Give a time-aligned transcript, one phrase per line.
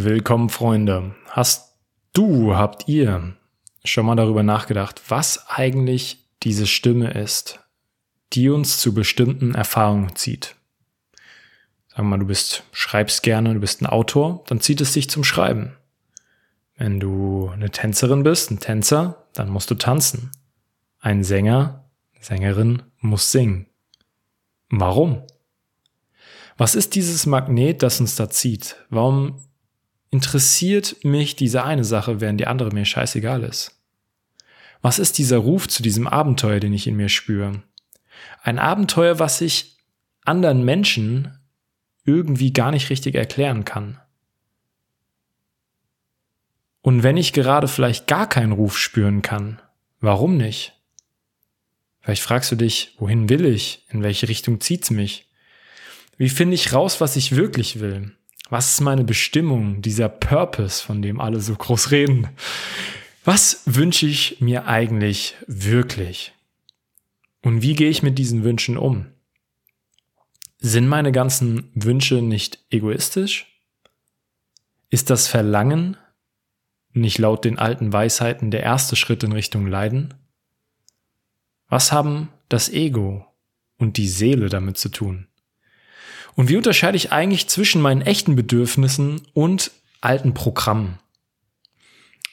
[0.00, 1.16] Willkommen, Freunde.
[1.26, 1.74] Hast
[2.12, 3.34] du, habt ihr
[3.82, 7.58] schon mal darüber nachgedacht, was eigentlich diese Stimme ist,
[8.32, 10.54] die uns zu bestimmten Erfahrungen zieht?
[11.88, 15.10] Sagen wir mal, du bist, schreibst gerne, du bist ein Autor, dann zieht es dich
[15.10, 15.76] zum Schreiben.
[16.76, 20.30] Wenn du eine Tänzerin bist, ein Tänzer, dann musst du tanzen.
[21.00, 21.90] Ein Sänger,
[22.20, 23.66] Sängerin muss singen.
[24.70, 25.24] Warum?
[26.56, 28.76] Was ist dieses Magnet, das uns da zieht?
[28.90, 29.40] Warum
[30.10, 33.78] interessiert mich diese eine Sache, während die andere mir scheißegal ist?
[34.80, 37.62] Was ist dieser Ruf zu diesem Abenteuer, den ich in mir spüre?
[38.42, 39.76] Ein Abenteuer, was ich
[40.24, 41.38] anderen Menschen
[42.04, 44.00] irgendwie gar nicht richtig erklären kann.
[46.80, 49.60] Und wenn ich gerade vielleicht gar keinen Ruf spüren kann,
[50.00, 50.74] warum nicht?
[52.00, 53.84] Vielleicht fragst du dich, wohin will ich?
[53.90, 55.28] In welche Richtung zieht's mich?
[56.16, 58.16] Wie finde ich raus, was ich wirklich will?
[58.50, 62.28] Was ist meine Bestimmung, dieser Purpose, von dem alle so groß reden?
[63.24, 66.32] Was wünsche ich mir eigentlich wirklich?
[67.42, 69.06] Und wie gehe ich mit diesen Wünschen um?
[70.58, 73.46] Sind meine ganzen Wünsche nicht egoistisch?
[74.90, 75.96] Ist das Verlangen
[76.92, 80.14] nicht laut den alten Weisheiten der erste Schritt in Richtung Leiden?
[81.68, 83.26] Was haben das Ego
[83.76, 85.27] und die Seele damit zu tun?
[86.38, 91.00] Und wie unterscheide ich eigentlich zwischen meinen echten Bedürfnissen und alten Programmen?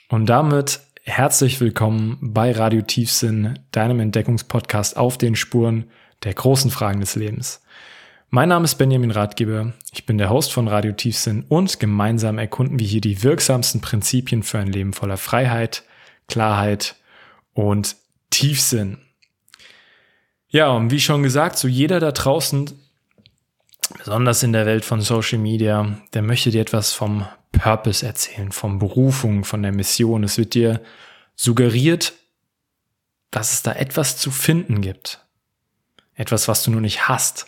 [0.09, 5.89] Und damit herzlich willkommen bei Radio Tiefsinn, deinem Entdeckungspodcast auf den Spuren
[6.21, 7.63] der großen Fragen des Lebens.
[8.29, 12.77] Mein Name ist Benjamin Ratgeber, ich bin der Host von Radio Tiefsinn und gemeinsam erkunden
[12.77, 15.81] wir hier die wirksamsten Prinzipien für ein Leben voller Freiheit,
[16.27, 16.95] Klarheit
[17.53, 17.95] und
[18.29, 18.99] Tiefsinn.
[20.47, 22.84] Ja, und wie schon gesagt, so jeder da draußen,
[23.89, 28.79] besonders in der Welt von Social Media, der möchte dir etwas vom Purpose erzählen, von
[28.79, 30.23] Berufung, von der Mission.
[30.23, 30.81] Es wird dir
[31.35, 32.13] suggeriert,
[33.31, 35.25] dass es da etwas zu finden gibt.
[36.13, 37.47] Etwas, was du nur nicht hast.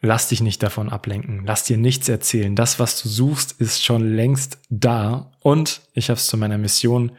[0.00, 1.44] Lass dich nicht davon ablenken.
[1.44, 2.54] Lass dir nichts erzählen.
[2.54, 5.32] Das, was du suchst, ist schon längst da.
[5.40, 7.12] Und ich habe es zu meiner Mission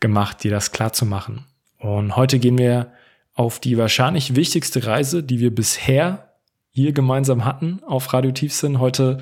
[0.00, 1.46] gemacht, dir das klar zu machen.
[1.78, 2.92] Und heute gehen wir
[3.34, 6.33] auf die wahrscheinlich wichtigste Reise, die wir bisher
[6.74, 8.80] hier gemeinsam hatten auf Radio Tiefsinn.
[8.80, 9.18] Heute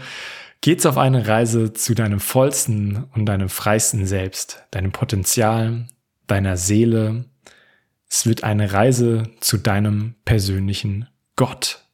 [0.62, 5.86] geht's auf eine Reise zu deinem vollsten und deinem freisten Selbst, deinem Potenzial,
[6.26, 7.26] deiner Seele.
[8.08, 11.84] Es wird eine Reise zu deinem persönlichen Gott.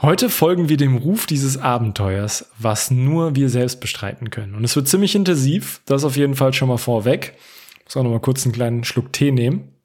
[0.00, 4.54] Heute folgen wir dem Ruf dieses Abenteuers, was nur wir selbst bestreiten können.
[4.54, 7.34] Und es wird ziemlich intensiv, das auf jeden Fall schon mal vorweg.
[7.78, 9.75] Ich muss auch noch mal kurz einen kleinen Schluck Tee nehmen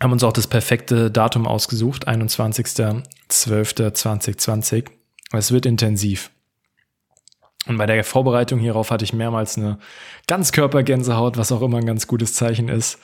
[0.00, 4.86] haben uns auch das perfekte Datum ausgesucht, 21.12.2020.
[5.32, 6.30] Es wird intensiv.
[7.66, 9.78] Und bei der Vorbereitung hierauf hatte ich mehrmals eine
[10.26, 12.98] Ganzkörpergänsehaut, was auch immer ein ganz gutes Zeichen ist.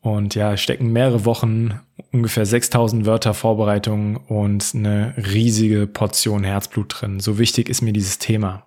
[0.00, 1.80] Und ja, stecken mehrere Wochen,
[2.12, 7.20] ungefähr 6000 Wörter Vorbereitung und eine riesige Portion Herzblut drin.
[7.20, 8.66] So wichtig ist mir dieses Thema.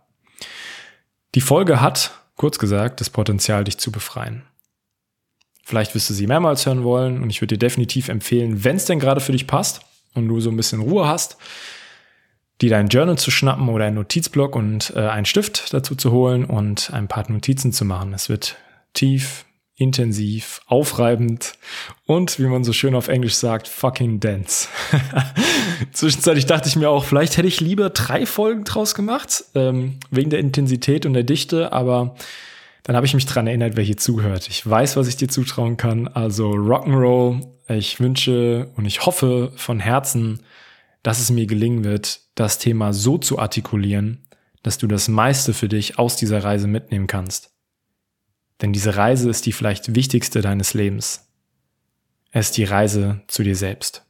[1.36, 4.44] Die Folge hat, kurz gesagt, das Potenzial, dich zu befreien.
[5.68, 8.86] Vielleicht wirst du sie mehrmals hören wollen und ich würde dir definitiv empfehlen, wenn es
[8.86, 9.82] denn gerade für dich passt
[10.14, 11.36] und du so ein bisschen Ruhe hast,
[12.62, 16.46] dir dein Journal zu schnappen oder einen Notizblock und äh, einen Stift dazu zu holen
[16.46, 18.14] und ein paar Notizen zu machen.
[18.14, 18.56] Es wird
[18.94, 19.44] tief,
[19.76, 21.56] intensiv, aufreibend
[22.06, 24.70] und, wie man so schön auf Englisch sagt, fucking dense.
[25.92, 30.30] Zwischenzeitlich dachte ich mir auch, vielleicht hätte ich lieber drei Folgen draus gemacht, ähm, wegen
[30.30, 32.16] der Intensität und der Dichte, aber
[32.88, 34.48] dann habe ich mich dran erinnert, wer hier zuhört.
[34.48, 36.08] Ich weiß, was ich dir zutrauen kann.
[36.08, 37.46] Also Rock'n'Roll.
[37.68, 40.40] Ich wünsche und ich hoffe von Herzen,
[41.04, 44.26] dass es mir gelingen wird, das Thema so zu artikulieren,
[44.64, 47.52] dass du das meiste für dich aus dieser Reise mitnehmen kannst.
[48.62, 51.28] Denn diese Reise ist die vielleicht wichtigste deines Lebens.
[52.32, 54.06] Es ist die Reise zu dir selbst.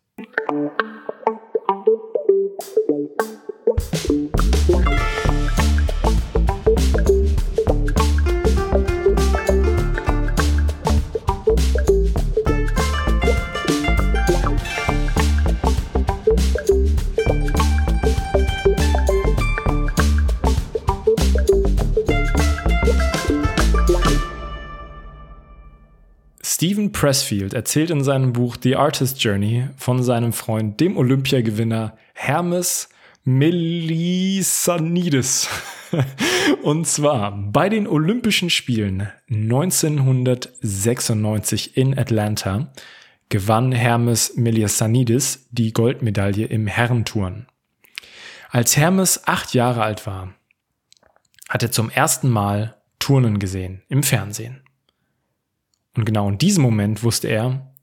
[26.57, 32.89] Stephen Pressfield erzählt in seinem Buch The Artist Journey von seinem Freund, dem Olympiagewinner Hermes
[33.24, 35.50] Melisanides.
[36.63, 42.74] Und zwar bei den Olympischen Spielen 1996 in Atlanta
[43.30, 47.45] gewann Hermes Melisanides die Goldmedaille im Herrenturnen.
[48.50, 50.33] Als Hermes acht Jahre alt war,
[51.50, 54.63] hat er zum ersten Mal Turnen gesehen im Fernsehen.
[55.97, 57.73] Und genau in diesem Moment wusste er,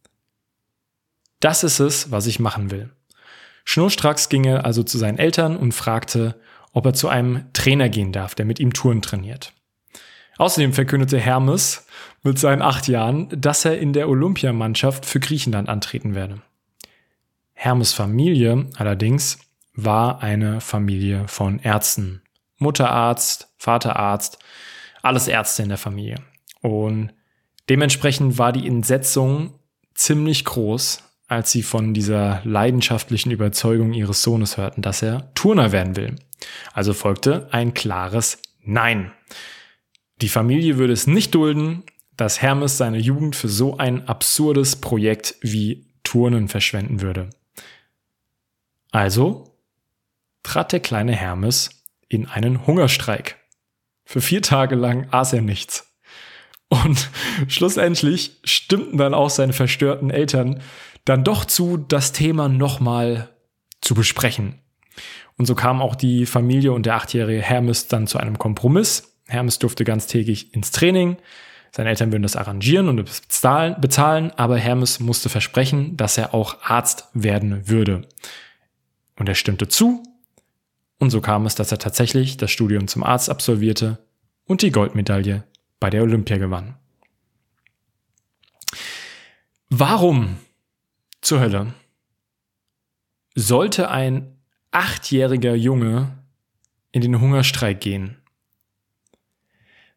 [1.41, 2.91] das ist es, was ich machen will.
[3.65, 6.41] Schnurstracks ging er also zu seinen Eltern und fragte,
[6.73, 9.53] ob er zu einem Trainer gehen darf, der mit ihm Touren trainiert.
[10.39, 11.87] Außerdem verkündete Hermes
[12.23, 16.41] mit seinen acht Jahren, dass er in der Olympiamannschaft für Griechenland antreten werde.
[17.53, 19.39] Hermes Familie allerdings
[19.75, 22.23] war eine Familie von Ärzten.
[22.59, 24.39] Mutterarzt, Vaterarzt,
[25.03, 26.17] alles Ärzte in der Familie.
[26.61, 27.13] Und
[27.69, 29.59] dementsprechend war die Entsetzung
[29.95, 35.97] ziemlich groß, als sie von dieser leidenschaftlichen Überzeugung ihres Sohnes hörten, dass er Turner werden
[35.97, 36.17] will.
[36.73, 39.13] Also folgte ein klares Nein.
[40.21, 41.83] Die Familie würde es nicht dulden,
[42.17, 47.31] dass Hermes seine Jugend für so ein absurdes Projekt wie Turnen verschwenden würde.
[48.93, 49.57] Also
[50.43, 53.39] trat der kleine Hermes in einen Hungerstreik.
[54.05, 55.94] Für vier Tage lang aß er nichts.
[56.69, 57.11] Und
[57.49, 60.61] schlussendlich stimmten dann auch seine verstörten Eltern
[61.05, 63.29] dann doch zu, das Thema nochmal
[63.81, 64.61] zu besprechen.
[65.37, 69.19] Und so kam auch die Familie und der achtjährige Hermes dann zu einem Kompromiss.
[69.27, 71.17] Hermes durfte ganztägig ins Training.
[71.73, 76.63] Seine Eltern würden das arrangieren und bezahlen, bezahlen, aber Hermes musste versprechen, dass er auch
[76.63, 78.03] Arzt werden würde.
[79.19, 80.03] Und er stimmte zu.
[80.99, 83.99] Und so kam es, dass er tatsächlich das Studium zum Arzt absolvierte
[84.47, 85.43] und die Goldmedaille
[85.85, 86.77] bei der Olympia gewann.
[89.69, 90.39] Warum
[91.21, 91.75] zur Hölle
[93.35, 94.39] sollte ein
[94.71, 96.25] achtjähriger Junge
[96.91, 98.17] in den Hungerstreik gehen?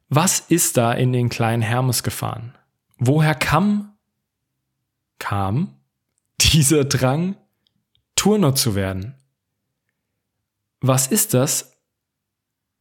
[0.09, 2.53] Was ist da in den kleinen Hermes gefahren?
[2.97, 3.97] Woher kam,
[5.19, 5.79] kam
[6.41, 7.37] dieser Drang,
[8.17, 9.15] Turner zu werden?
[10.81, 11.77] Was ist das,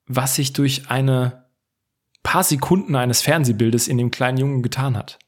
[0.06, 1.45] was sich durch eine
[2.26, 5.20] paar Sekunden eines Fernsehbildes in dem kleinen Jungen getan hat?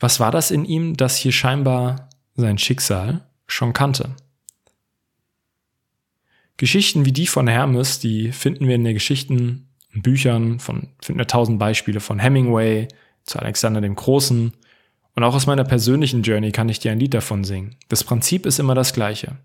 [0.00, 4.16] Was war das in ihm, das hier scheinbar sein Schicksal schon kannte?
[6.56, 11.28] Geschichten wie die von Hermes, die finden wir in den Geschichten Büchern, von, finden wir
[11.28, 12.88] tausend Beispiele von Hemingway
[13.22, 14.52] zu Alexander dem Großen.
[15.14, 17.76] Und auch aus meiner persönlichen Journey kann ich dir ein Lied davon singen.
[17.88, 19.36] Das Prinzip ist immer das gleiche.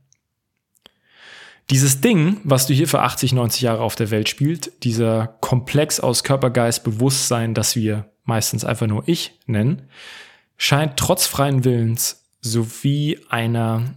[1.69, 5.99] Dieses Ding, was du hier für 80, 90 Jahre auf der Welt spielt, dieser Komplex
[5.99, 9.83] aus Körper, Geist, Bewusstsein, das wir meistens einfach nur ich nennen,
[10.55, 13.95] scheint trotz freien Willens sowie einer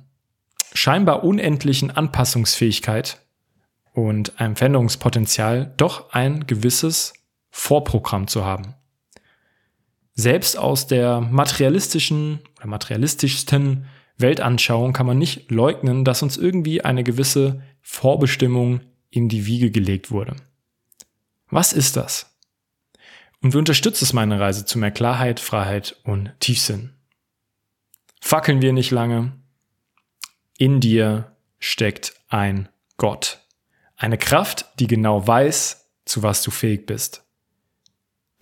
[0.75, 3.21] scheinbar unendlichen Anpassungsfähigkeit
[3.93, 7.13] und einem Veränderungspotenzial doch ein gewisses
[7.51, 8.75] Vorprogramm zu haben.
[10.15, 13.87] Selbst aus der materialistischen oder materialistischsten
[14.21, 18.81] Weltanschauung kann man nicht leugnen, dass uns irgendwie eine gewisse Vorbestimmung
[19.11, 20.37] in die Wiege gelegt wurde.
[21.49, 22.37] Was ist das?
[23.43, 26.95] Und wie unterstützt es meine Reise zu mehr Klarheit, Freiheit und Tiefsinn?
[28.21, 29.33] Fackeln wir nicht lange.
[30.59, 33.41] In dir steckt ein Gott.
[33.97, 37.25] Eine Kraft, die genau weiß, zu was du fähig bist.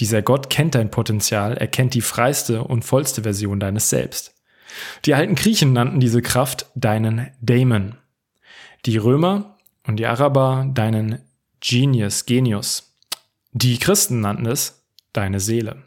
[0.00, 4.34] Dieser Gott kennt dein Potenzial, er kennt die freiste und vollste Version deines Selbst.
[5.05, 7.97] Die alten Griechen nannten diese Kraft deinen Daemon.
[8.87, 9.56] Die Römer
[9.87, 11.20] und die Araber deinen
[11.61, 12.94] Genius, Genius.
[13.53, 15.82] Die Christen nannten es deine Seele.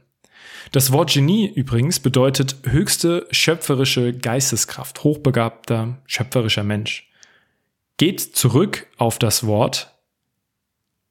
[0.71, 7.09] Das Wort Genie übrigens bedeutet höchste schöpferische Geisteskraft, hochbegabter, schöpferischer Mensch.
[7.97, 9.93] Geht zurück auf das Wort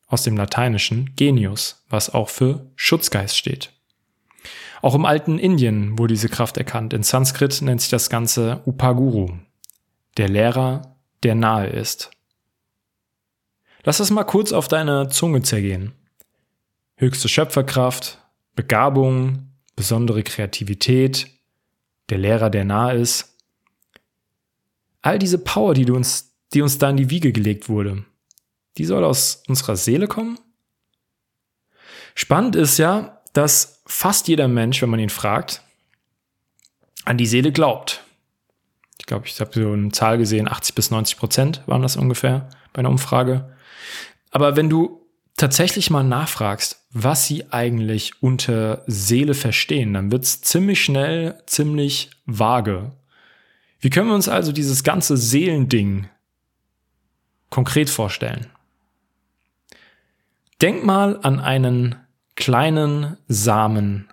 [0.06, 3.72] aus dem Lateinischen Genius, was auch für Schutzgeist steht.
[4.82, 6.92] Auch im alten Indien wurde diese Kraft erkannt.
[6.92, 9.30] In Sanskrit nennt sich das Ganze Upaguru,
[10.16, 12.10] der Lehrer, der nahe ist.
[13.84, 15.92] Lass es mal kurz auf deine Zunge zergehen.
[16.96, 18.18] Höchste Schöpferkraft,
[18.54, 21.30] Begabung, besondere Kreativität,
[22.10, 23.36] der Lehrer, der nahe ist.
[25.02, 28.04] All diese Power, die, uns, die uns da in die Wiege gelegt wurde,
[28.76, 30.38] die soll aus unserer Seele kommen?
[32.14, 35.62] Spannend ist ja, dass fast jeder Mensch, wenn man ihn fragt,
[37.04, 38.04] an die Seele glaubt.
[38.98, 42.48] Ich glaube, ich habe so eine Zahl gesehen, 80 bis 90 Prozent waren das ungefähr
[42.72, 43.56] bei einer Umfrage.
[44.30, 45.00] Aber wenn du
[45.36, 52.10] tatsächlich mal nachfragst, was sie eigentlich unter Seele verstehen, dann wird es ziemlich schnell ziemlich
[52.26, 52.92] vage.
[53.80, 56.08] Wie können wir uns also dieses ganze Seelending
[57.48, 58.46] konkret vorstellen?
[60.60, 61.96] Denk mal an einen
[62.40, 64.08] kleinen Samen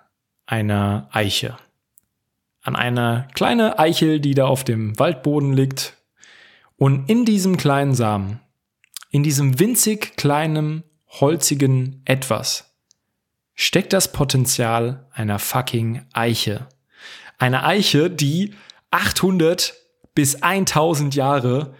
[0.46, 1.56] einer Eiche.
[2.62, 5.96] An eine kleine Eichel, die da auf dem Waldboden liegt.
[6.76, 8.40] Und in diesem kleinen Samen
[9.10, 12.74] in diesem winzig kleinen, holzigen Etwas
[13.54, 16.68] steckt das Potenzial einer fucking Eiche.
[17.38, 18.54] Eine Eiche, die
[18.90, 19.74] 800
[20.14, 21.74] bis 1000 Jahre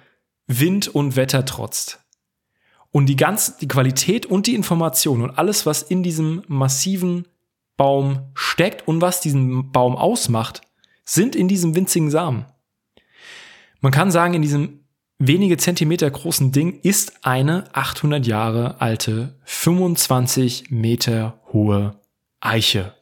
[0.47, 2.01] Wind und Wetter trotzt.
[2.91, 7.27] Und die ganze, die Qualität und die Information und alles, was in diesem massiven
[7.77, 10.63] Baum steckt und was diesen Baum ausmacht,
[11.05, 12.47] sind in diesem winzigen Samen.
[13.81, 14.81] Man kann sagen, in diesem
[15.19, 22.01] wenige Zentimeter großen Ding ist eine 800 Jahre alte, 25 Meter hohe
[22.41, 22.95] Eiche.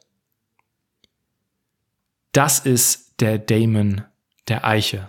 [2.31, 4.03] Das ist der Daemon
[4.47, 5.07] der Eiche.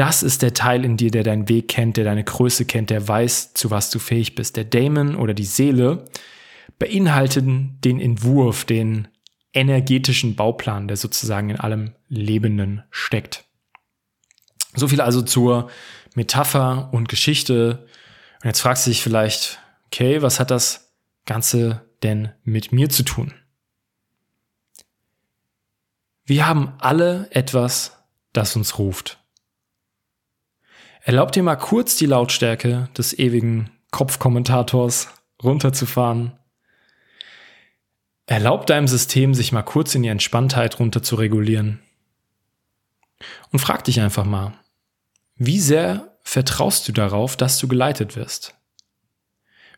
[0.00, 3.06] Das ist der Teil in dir, der deinen Weg kennt, der deine Größe kennt, der
[3.06, 4.56] weiß, zu was du fähig bist.
[4.56, 6.06] Der Daemon oder die Seele
[6.78, 9.08] beinhalten den Entwurf, den
[9.52, 13.44] energetischen Bauplan, der sozusagen in allem Lebenden steckt.
[14.74, 15.68] So viel also zur
[16.14, 17.86] Metapher und Geschichte.
[18.42, 20.94] Und jetzt fragst du dich vielleicht, okay, was hat das
[21.26, 23.34] Ganze denn mit mir zu tun?
[26.24, 27.98] Wir haben alle etwas,
[28.32, 29.19] das uns ruft.
[31.10, 35.08] Erlaub dir mal kurz die Lautstärke des ewigen Kopfkommentators
[35.42, 36.38] runterzufahren.
[38.26, 41.80] Erlaub deinem System, sich mal kurz in die Entspanntheit runter zu regulieren.
[43.50, 44.52] Und frag dich einfach mal,
[45.34, 48.54] wie sehr vertraust du darauf, dass du geleitet wirst?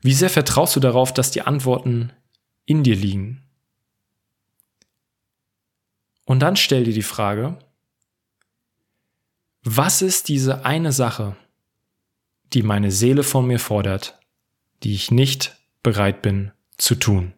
[0.02, 2.12] Wie sehr vertraust du darauf, dass die Antworten
[2.66, 3.42] in dir liegen?
[6.26, 7.56] Und dann stell dir die Frage,
[9.62, 11.36] was ist diese eine Sache,
[12.52, 14.18] die meine Seele von mir fordert,
[14.82, 17.34] die ich nicht bereit bin zu tun?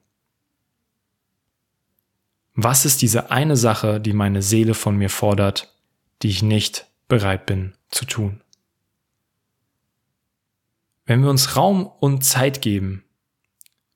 [2.54, 5.74] Was ist diese eine Sache, die meine Seele von mir fordert,
[6.22, 8.40] die ich nicht bereit bin zu tun.
[11.06, 13.04] Wenn wir uns Raum und Zeit geben,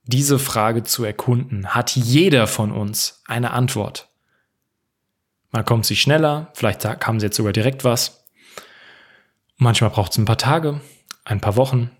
[0.03, 4.08] diese Frage zu erkunden, hat jeder von uns eine Antwort.
[5.51, 8.25] Man kommt sie schneller, vielleicht haben sie jetzt sogar direkt was.
[9.57, 10.81] Manchmal braucht es ein paar Tage,
[11.25, 11.91] ein paar Wochen.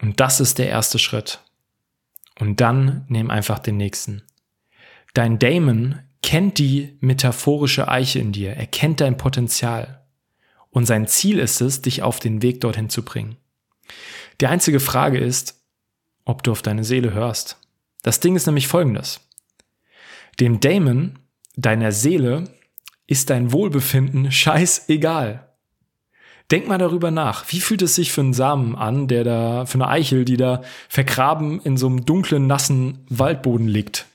[0.00, 1.40] Und das ist der erste Schritt.
[2.38, 4.22] Und dann nimm einfach den nächsten.
[5.14, 10.04] Dein Damon kennt die metaphorische Eiche in dir, er kennt dein Potenzial.
[10.70, 13.36] Und sein Ziel ist es, dich auf den Weg dorthin zu bringen.
[14.40, 15.60] Die einzige Frage ist,
[16.24, 17.58] ob du auf deine Seele hörst.
[18.02, 19.20] Das Ding ist nämlich folgendes.
[20.38, 21.18] Dem Damon,
[21.56, 22.44] deiner Seele,
[23.10, 25.46] ist dein Wohlbefinden scheißegal.
[26.50, 27.44] Denk mal darüber nach.
[27.52, 30.62] Wie fühlt es sich für einen Samen an, der da, für eine Eichel, die da
[30.88, 34.06] vergraben in so einem dunklen, nassen Waldboden liegt?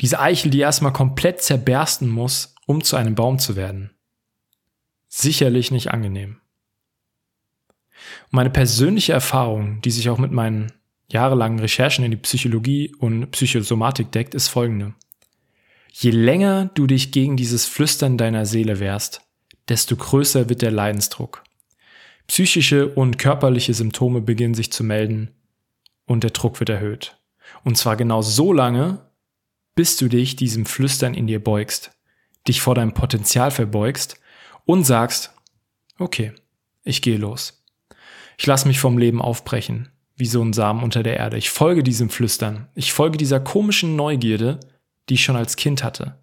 [0.00, 3.94] Diese Eichel, die erstmal komplett zerbersten muss, um zu einem Baum zu werden
[5.14, 6.40] sicherlich nicht angenehm.
[8.30, 10.72] Meine persönliche Erfahrung, die sich auch mit meinen
[11.08, 14.94] jahrelangen Recherchen in die Psychologie und Psychosomatik deckt, ist folgende.
[15.96, 19.20] Je länger du dich gegen dieses Flüstern deiner Seele wehrst,
[19.68, 21.44] desto größer wird der Leidensdruck.
[22.26, 25.30] Psychische und körperliche Symptome beginnen sich zu melden
[26.04, 27.16] und der Druck wird erhöht.
[27.62, 29.08] Und zwar genau so lange,
[29.76, 31.92] bis du dich diesem Flüstern in dir beugst,
[32.48, 34.18] dich vor deinem Potenzial verbeugst
[34.64, 35.32] und sagst,
[36.00, 36.32] okay,
[36.82, 37.64] ich gehe los.
[38.36, 41.36] Ich lasse mich vom Leben aufbrechen, wie so ein Samen unter der Erde.
[41.36, 42.66] Ich folge diesem Flüstern.
[42.74, 44.58] Ich folge dieser komischen Neugierde,
[45.08, 46.18] die ich schon als Kind hatte.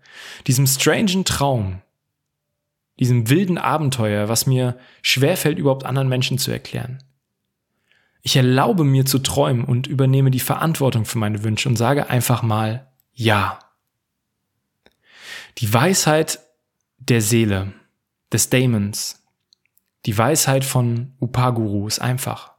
[0.47, 1.81] Diesem strangen Traum.
[3.00, 7.03] Diesem wilden Abenteuer, was mir schwerfällt, überhaupt anderen Menschen zu erklären.
[8.21, 12.43] Ich erlaube mir zu träumen und übernehme die Verantwortung für meine Wünsche und sage einfach
[12.43, 13.59] mal Ja.
[15.57, 16.39] Die Weisheit
[17.00, 17.73] der Seele
[18.31, 19.23] des Daemons.
[20.05, 22.51] Die Weisheit von Upaguru ist einfach.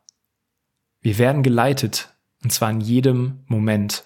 [1.00, 4.04] Wir werden geleitet, und zwar in jedem Moment.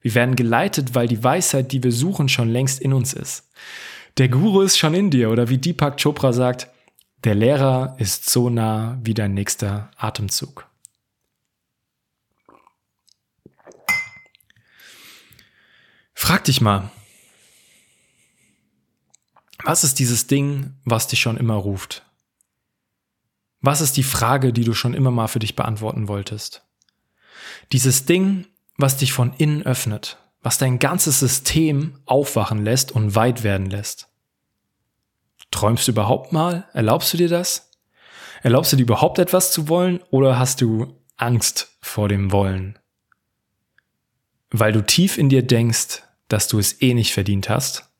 [0.00, 3.50] Wir werden geleitet, weil die Weisheit, die wir suchen, schon längst in uns ist.
[4.18, 6.68] Der Guru ist schon in dir, oder wie Deepak Chopra sagt,
[7.24, 10.66] der Lehrer ist so nah wie dein nächster Atemzug.
[16.14, 16.90] Frag dich mal,
[19.64, 22.04] was ist dieses Ding, was dich schon immer ruft?
[23.60, 26.62] Was ist die Frage, die du schon immer mal für dich beantworten wolltest?
[27.72, 28.46] Dieses Ding,
[28.80, 34.08] was dich von innen öffnet, was dein ganzes System aufwachen lässt und weit werden lässt.
[35.50, 36.68] Träumst du überhaupt mal?
[36.72, 37.70] Erlaubst du dir das?
[38.42, 42.78] Erlaubst du dir überhaupt etwas zu wollen oder hast du Angst vor dem Wollen?
[44.50, 47.90] Weil du tief in dir denkst, dass du es eh nicht verdient hast?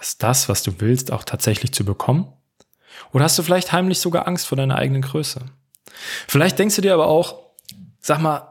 [0.00, 2.32] dass das, was du willst, auch tatsächlich zu bekommen?
[3.12, 5.44] Oder hast du vielleicht heimlich sogar Angst vor deiner eigenen Größe?
[6.26, 7.38] Vielleicht denkst du dir aber auch,
[8.00, 8.49] sag mal,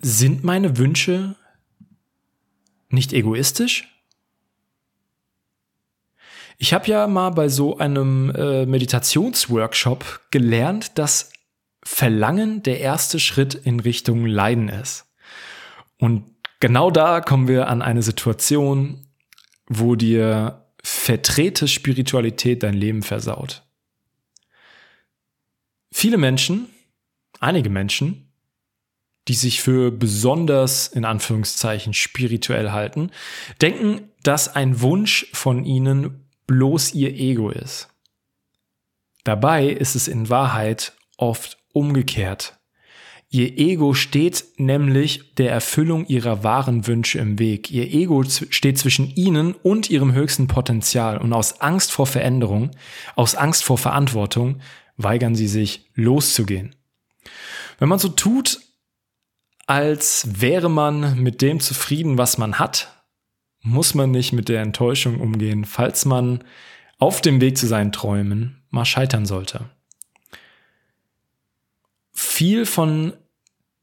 [0.00, 1.36] sind meine Wünsche
[2.88, 3.88] nicht egoistisch?
[6.58, 11.30] Ich habe ja mal bei so einem äh, Meditationsworkshop gelernt, dass
[11.84, 15.06] Verlangen der erste Schritt in Richtung Leiden ist.
[15.98, 16.24] Und
[16.60, 19.06] genau da kommen wir an eine Situation,
[19.66, 23.64] wo dir verdrehte Spiritualität dein Leben versaut.
[25.92, 26.68] Viele Menschen,
[27.40, 28.25] einige Menschen,
[29.28, 33.10] die sich für besonders in Anführungszeichen spirituell halten,
[33.60, 37.88] denken, dass ein Wunsch von ihnen bloß ihr Ego ist.
[39.24, 42.56] Dabei ist es in Wahrheit oft umgekehrt.
[43.28, 47.72] Ihr Ego steht nämlich der Erfüllung ihrer wahren Wünsche im Weg.
[47.72, 52.70] Ihr Ego steht zwischen ihnen und ihrem höchsten Potenzial und aus Angst vor Veränderung,
[53.16, 54.60] aus Angst vor Verantwortung
[54.96, 56.74] weigern sie sich loszugehen.
[57.78, 58.60] Wenn man so tut,
[59.66, 62.92] als wäre man mit dem zufrieden, was man hat,
[63.60, 66.44] muss man nicht mit der Enttäuschung umgehen, falls man
[66.98, 69.68] auf dem Weg zu seinen Träumen mal scheitern sollte.
[72.12, 73.12] Viel von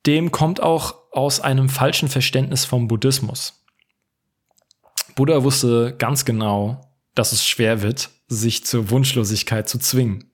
[0.06, 3.64] dem kommt auch aus einem falschen Verständnis vom Buddhismus.
[5.16, 6.82] Buddha wusste ganz genau,
[7.14, 10.32] dass es schwer wird, sich zur Wunschlosigkeit zu zwingen.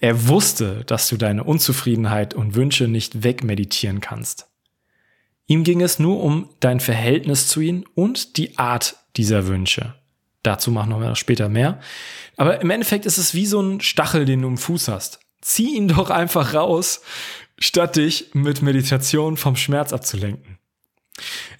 [0.00, 4.48] Er wusste, dass du deine Unzufriedenheit und Wünsche nicht wegmeditieren kannst.
[5.46, 9.94] Ihm ging es nur um dein Verhältnis zu ihnen und die Art dieser Wünsche.
[10.42, 11.80] Dazu machen wir später mehr.
[12.36, 15.20] Aber im Endeffekt ist es wie so ein Stachel, den du im Fuß hast.
[15.40, 17.02] Zieh ihn doch einfach raus,
[17.58, 20.58] statt dich mit Meditation vom Schmerz abzulenken.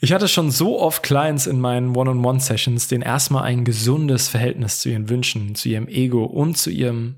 [0.00, 4.90] Ich hatte schon so oft Clients in meinen One-on-One-Sessions, denen erstmal ein gesundes Verhältnis zu
[4.90, 7.16] ihren Wünschen, zu ihrem Ego und zu ihrem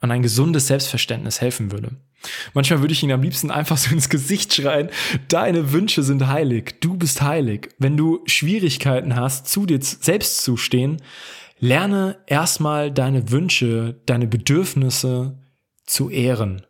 [0.00, 1.96] an ein gesundes Selbstverständnis helfen würde.
[2.52, 4.90] Manchmal würde ich ihnen am liebsten einfach so ins Gesicht schreien,
[5.28, 7.70] deine Wünsche sind heilig, du bist heilig.
[7.78, 11.00] Wenn du Schwierigkeiten hast, zu dir selbst zu stehen,
[11.58, 15.38] lerne erstmal deine Wünsche, deine Bedürfnisse
[15.86, 16.66] zu ehren.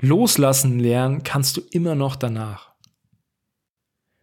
[0.00, 2.72] Loslassen lernen kannst du immer noch danach.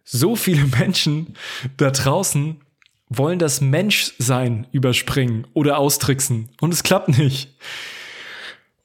[0.04, 1.36] So viele Menschen
[1.78, 2.62] da draußen
[3.10, 7.56] wollen das Menschsein überspringen oder austricksen und es klappt nicht.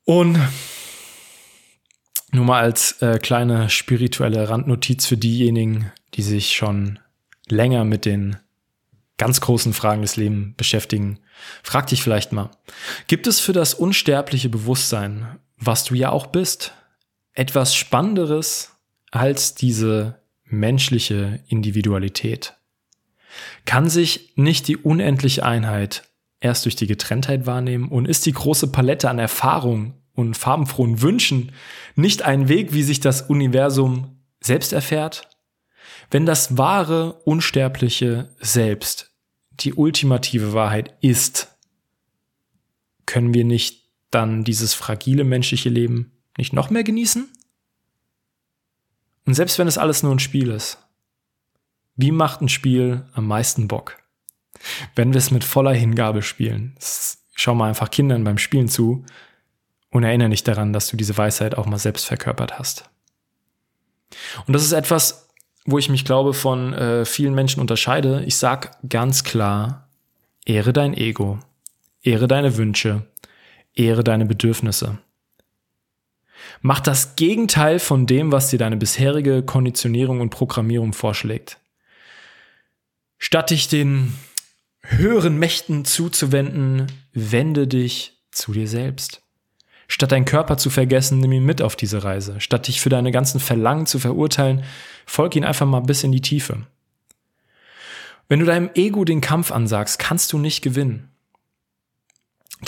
[0.05, 0.39] Und
[2.33, 6.99] nur mal als äh, kleine spirituelle Randnotiz für diejenigen, die sich schon
[7.49, 8.37] länger mit den
[9.19, 11.19] ganz großen Fragen des Lebens beschäftigen.
[11.63, 12.51] Frag dich vielleicht mal,
[13.07, 16.73] gibt es für das unsterbliche Bewusstsein, was du ja auch bist,
[17.35, 18.77] etwas Spannenderes
[19.11, 22.55] als diese menschliche Individualität?
[23.67, 26.05] Kann sich nicht die unendliche Einheit
[26.41, 31.53] erst durch die Getrenntheit wahrnehmen und ist die große Palette an Erfahrung und farbenfrohen Wünschen
[31.97, 35.29] nicht ein Weg, wie sich das Universum selbst erfährt?
[36.11, 39.13] Wenn das wahre, unsterbliche Selbst
[39.53, 41.57] die ultimative Wahrheit ist,
[43.07, 47.29] können wir nicht dann dieses fragile menschliche Leben nicht noch mehr genießen?
[49.27, 50.79] Und selbst wenn es alles nur ein Spiel ist,
[51.97, 53.99] wie macht ein Spiel am meisten Bock?
[54.95, 56.75] Wenn wir es mit voller Hingabe spielen.
[57.35, 59.05] Schau mal einfach Kindern beim Spielen zu
[59.91, 62.89] und erinnere dich daran, dass du diese Weisheit auch mal selbst verkörpert hast.
[64.47, 65.29] Und das ist etwas,
[65.65, 68.23] wo ich mich glaube von äh, vielen Menschen unterscheide.
[68.25, 69.89] Ich sag ganz klar,
[70.45, 71.39] ehre dein Ego,
[72.03, 73.07] ehre deine Wünsche,
[73.75, 74.99] ehre deine Bedürfnisse.
[76.63, 81.59] Mach das Gegenteil von dem, was dir deine bisherige Konditionierung und Programmierung vorschlägt.
[83.19, 84.15] Statt dich den
[84.83, 89.23] höheren Mächten zuzuwenden, wende dich zu dir selbst.
[89.93, 92.41] Statt deinen Körper zu vergessen, nimm ihn mit auf diese Reise.
[92.41, 94.63] Statt dich für deine ganzen Verlangen zu verurteilen,
[95.05, 96.67] folg ihn einfach mal bis in die Tiefe.
[98.29, 101.11] Wenn du deinem Ego den Kampf ansagst, kannst du nicht gewinnen.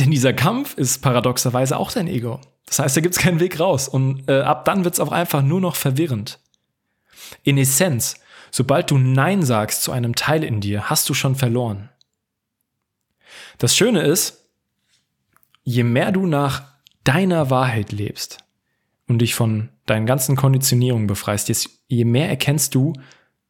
[0.01, 2.41] Denn dieser Kampf ist paradoxerweise auch dein Ego.
[2.67, 3.87] Das heißt, da gibt's keinen Weg raus.
[3.87, 6.41] Und äh, ab dann wird's auch einfach nur noch verwirrend.
[7.45, 8.17] In Essenz
[8.55, 11.89] Sobald du Nein sagst zu einem Teil in dir, hast du schon verloren.
[13.57, 14.51] Das Schöne ist,
[15.65, 16.72] je mehr du nach
[17.05, 18.39] deiner Wahrheit lebst
[19.09, 22.93] und dich von deinen ganzen Konditionierungen befreist, je mehr erkennst du,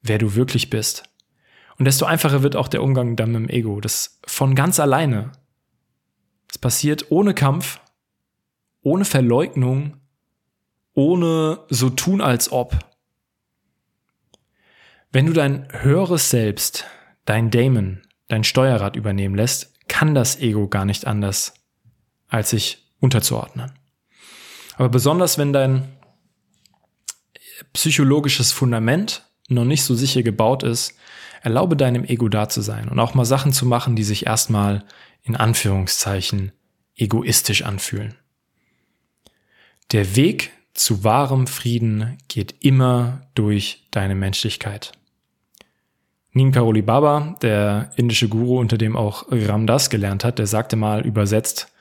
[0.03, 1.05] wer du wirklich bist.
[1.79, 3.81] Und desto einfacher wird auch der Umgang dann mit dem Ego.
[3.81, 5.33] Das von ganz alleine.
[6.49, 7.81] Es passiert ohne Kampf,
[8.83, 9.97] ohne Verleugnung,
[10.95, 12.79] ohne so tun als ob.
[15.11, 16.87] Wenn du dein höheres Selbst,
[17.25, 21.55] dein Daemon, dein Steuerrad übernehmen lässt, kann das Ego gar nicht anders,
[22.29, 23.73] als sich unterzuordnen.
[24.77, 25.88] Aber besonders wenn dein
[27.75, 30.95] psychologisches Fundament noch nicht so sicher gebaut ist,
[31.43, 34.85] erlaube deinem Ego da zu sein und auch mal Sachen zu machen, die sich erstmal
[35.23, 36.53] in Anführungszeichen
[36.97, 38.15] egoistisch anfühlen.
[39.91, 44.93] Der Weg zu wahrem Frieden geht immer durch deine Menschlichkeit.
[46.33, 50.77] Neem Karoli Baba, der indische Guru, unter dem auch Ram Das gelernt hat, der sagte
[50.77, 51.72] mal übersetzt,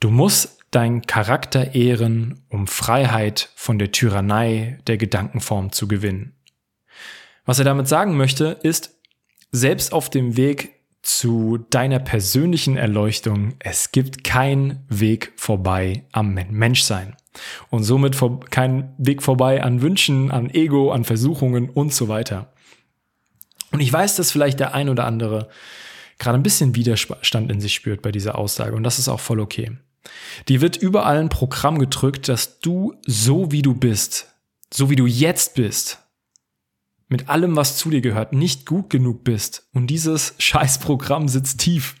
[0.00, 6.34] du musst deinen Charakter ehren, um Freiheit von der Tyrannei der Gedankenform zu gewinnen.
[7.46, 8.98] Was er damit sagen möchte, ist,
[9.50, 17.16] selbst auf dem Weg zu deiner persönlichen Erleuchtung, es gibt keinen Weg vorbei am Menschsein.
[17.70, 18.16] Und somit
[18.50, 22.52] kein Weg vorbei an Wünschen, an Ego, an Versuchungen und so weiter.
[23.70, 25.48] Und ich weiß, dass vielleicht der ein oder andere
[26.18, 29.40] gerade ein bisschen Widerstand in sich spürt bei dieser Aussage und das ist auch voll
[29.40, 29.78] okay.
[30.48, 34.34] Die wird überall ein Programm gedrückt, dass du so wie du bist,
[34.72, 35.98] so wie du jetzt bist,
[37.08, 39.68] mit allem, was zu dir gehört, nicht gut genug bist.
[39.72, 41.96] Und dieses Scheißprogramm sitzt tief.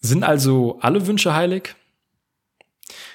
[0.00, 1.74] Sind also alle Wünsche heilig?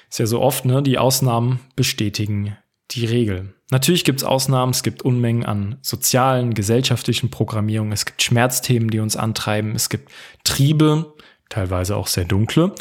[0.08, 0.82] Ist ja so oft, ne?
[0.82, 2.56] Die Ausnahmen bestätigen
[2.90, 3.54] die Regel.
[3.70, 9.00] Natürlich gibt es Ausnahmen, es gibt Unmengen an sozialen, gesellschaftlichen Programmierungen, es gibt Schmerzthemen, die
[9.00, 10.10] uns antreiben, es gibt
[10.44, 11.14] Triebe,
[11.50, 12.74] teilweise auch sehr dunkle,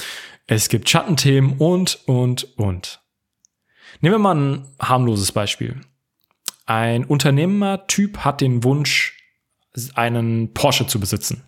[0.45, 3.01] es gibt Schattenthemen und, und, und.
[3.99, 5.81] Nehmen wir mal ein harmloses Beispiel.
[6.65, 9.17] Ein Unternehmertyp hat den Wunsch,
[9.93, 11.43] einen Porsche zu besitzen.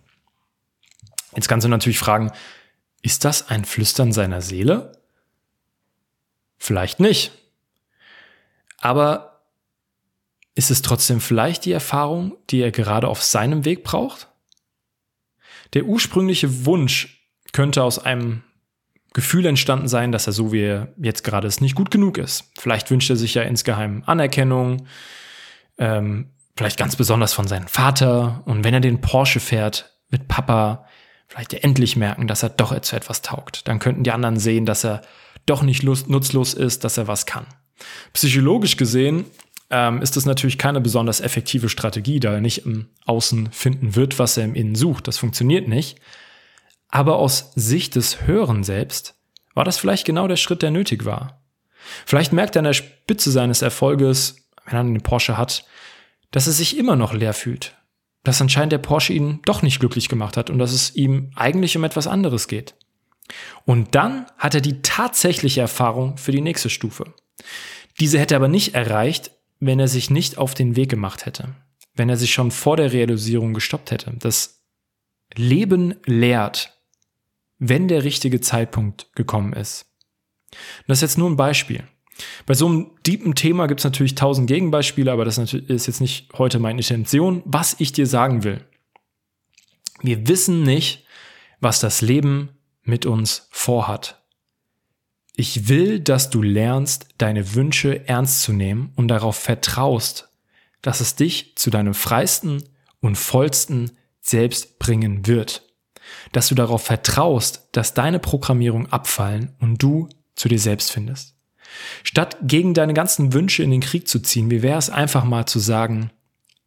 [1.34, 2.30] Jetzt kannst du natürlich fragen,
[3.02, 4.92] ist das ein Flüstern seiner Seele?
[6.58, 7.32] Vielleicht nicht.
[8.80, 9.42] Aber
[10.54, 14.28] ist es trotzdem vielleicht die Erfahrung, die er gerade auf seinem Weg braucht?
[15.74, 18.42] Der ursprüngliche Wunsch könnte aus einem
[19.12, 22.50] Gefühl entstanden sein, dass er so wie er jetzt gerade ist, nicht gut genug ist.
[22.58, 24.86] Vielleicht wünscht er sich ja insgeheim Anerkennung,
[25.78, 28.42] ähm, vielleicht ganz besonders von seinem Vater.
[28.44, 30.86] Und wenn er den Porsche fährt, wird Papa
[31.26, 33.66] vielleicht endlich merken, dass er doch zu etwas taugt.
[33.68, 35.02] Dann könnten die anderen sehen, dass er
[35.46, 37.46] doch nicht nutzlos ist, dass er was kann.
[38.12, 39.24] Psychologisch gesehen
[39.70, 44.18] ähm, ist das natürlich keine besonders effektive Strategie, da er nicht im Außen finden wird,
[44.18, 45.08] was er im Innen sucht.
[45.08, 45.98] Das funktioniert nicht.
[46.88, 49.14] Aber aus Sicht des Hören selbst
[49.54, 51.42] war das vielleicht genau der Schritt, der nötig war.
[52.04, 55.64] Vielleicht merkt er an der Spitze seines Erfolges, wenn er einen Porsche hat,
[56.30, 57.76] dass er sich immer noch leer fühlt.
[58.22, 61.76] Dass anscheinend der Porsche ihn doch nicht glücklich gemacht hat und dass es ihm eigentlich
[61.76, 62.74] um etwas anderes geht.
[63.64, 67.14] Und dann hat er die tatsächliche Erfahrung für die nächste Stufe.
[67.98, 71.54] Diese hätte er aber nicht erreicht, wenn er sich nicht auf den Weg gemacht hätte.
[71.94, 74.12] Wenn er sich schon vor der Realisierung gestoppt hätte.
[74.18, 74.62] Das
[75.34, 76.76] Leben lehrt,
[77.58, 79.86] wenn der richtige Zeitpunkt gekommen ist.
[80.86, 81.84] Das ist jetzt nur ein Beispiel.
[82.46, 86.32] Bei so einem deepen Thema gibt es natürlich tausend Gegenbeispiele, aber das ist jetzt nicht
[86.36, 87.42] heute meine Intention.
[87.44, 88.64] Was ich dir sagen will.
[90.02, 91.04] Wir wissen nicht,
[91.60, 92.50] was das Leben
[92.90, 94.22] mit uns vorhat.
[95.34, 100.28] Ich will, dass du lernst, deine Wünsche ernst zu nehmen und darauf vertraust,
[100.82, 102.62] dass es dich zu deinem freisten
[103.00, 105.62] und vollsten Selbst bringen wird
[106.32, 111.34] dass du darauf vertraust, dass deine Programmierung abfallen und du zu dir selbst findest.
[112.02, 115.46] Statt gegen deine ganzen Wünsche in den Krieg zu ziehen, wie wäre es einfach mal
[115.46, 116.10] zu sagen,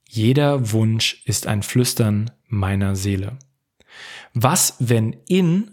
[0.08, 3.38] jeder Wunsch ist ein Flüstern meiner Seele.
[4.34, 5.72] Was, wenn in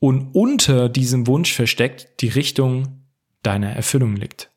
[0.00, 3.04] und unter diesem Wunsch versteckt die Richtung
[3.42, 4.50] deiner Erfüllung liegt?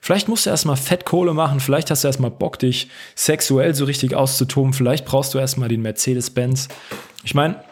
[0.00, 4.16] Vielleicht musst du erstmal Fettkohle machen, vielleicht hast du erstmal Bock, dich sexuell so richtig
[4.16, 6.68] auszutoben, vielleicht brauchst du erstmal den Mercedes-Benz.
[7.22, 7.62] Ich meine,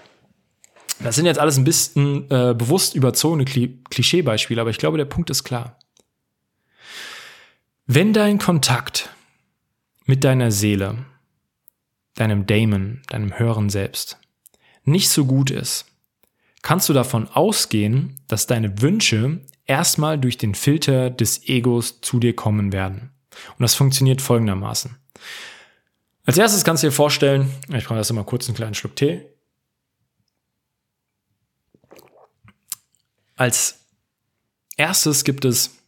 [1.01, 5.31] das sind jetzt alles ein bisschen äh, bewusst überzogene Klischeebeispiele, aber ich glaube, der Punkt
[5.31, 5.77] ist klar.
[7.87, 9.11] Wenn dein Kontakt
[10.05, 11.07] mit deiner Seele,
[12.15, 14.19] deinem Daemon, deinem höheren Selbst
[14.85, 15.87] nicht so gut ist,
[16.63, 22.35] kannst du davon ausgehen, dass deine Wünsche erstmal durch den Filter des Egos zu dir
[22.35, 23.11] kommen werden.
[23.57, 24.97] Und das funktioniert folgendermaßen.
[26.25, 29.25] Als erstes kannst du dir vorstellen, ich brauche erst mal kurz einen kleinen Schluck Tee.
[33.37, 33.81] Als
[34.77, 35.79] erstes gibt es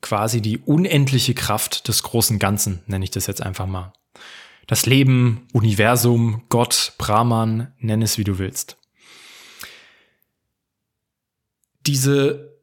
[0.00, 3.92] quasi die unendliche Kraft des großen Ganzen, nenne ich das jetzt einfach mal.
[4.66, 8.78] Das Leben, Universum, Gott, Brahman, nenn es wie du willst.
[11.86, 12.54] Diese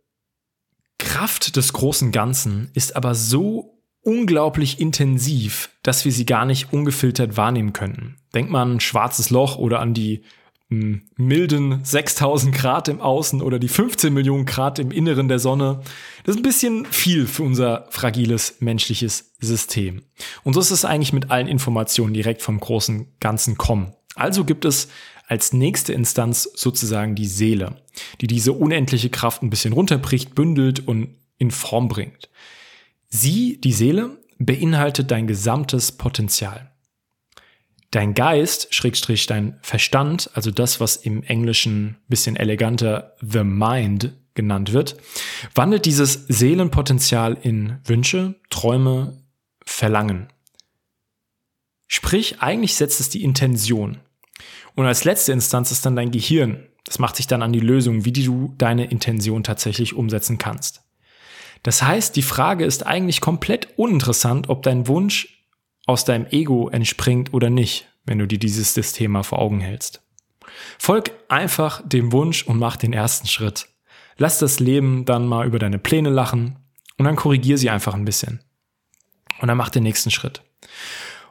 [0.98, 7.38] Kraft des großen Ganzen ist aber so unglaublich intensiv, dass wir sie gar nicht ungefiltert
[7.38, 8.18] wahrnehmen könnten.
[8.34, 10.24] Denk mal an ein schwarzes Loch oder an die
[10.72, 15.82] milden 6000 Grad im Außen oder die 15 Millionen Grad im Inneren der Sonne.
[16.24, 20.04] Das ist ein bisschen viel für unser fragiles menschliches System.
[20.44, 23.94] Und so ist es eigentlich mit allen Informationen direkt vom großen Ganzen kommen.
[24.16, 24.88] Also gibt es
[25.28, 27.76] als nächste Instanz sozusagen die Seele,
[28.22, 32.30] die diese unendliche Kraft ein bisschen runterbricht, bündelt und in Form bringt.
[33.10, 36.71] Sie, die Seele, beinhaltet dein gesamtes Potenzial.
[37.92, 44.72] Dein Geist, Schrägstrich dein Verstand, also das, was im Englischen bisschen eleganter the mind genannt
[44.72, 44.96] wird,
[45.56, 49.22] wandelt dieses Seelenpotenzial in Wünsche, Träume,
[49.66, 50.28] Verlangen.
[51.88, 54.00] Sprich, eigentlich setzt es die Intention.
[54.76, 56.66] Und als letzte Instanz ist dann dein Gehirn.
[56.86, 60.84] Das macht sich dann an die Lösung, wie du deine Intention tatsächlich umsetzen kannst.
[61.64, 65.41] Das heißt, die Frage ist eigentlich komplett uninteressant, ob dein Wunsch
[65.86, 70.02] aus deinem Ego entspringt oder nicht, wenn du dir dieses Thema vor Augen hältst.
[70.78, 73.68] Folg einfach dem Wunsch und mach den ersten Schritt.
[74.18, 76.58] Lass das Leben dann mal über deine Pläne lachen
[76.98, 78.42] und dann korrigier sie einfach ein bisschen.
[79.40, 80.44] Und dann mach den nächsten Schritt.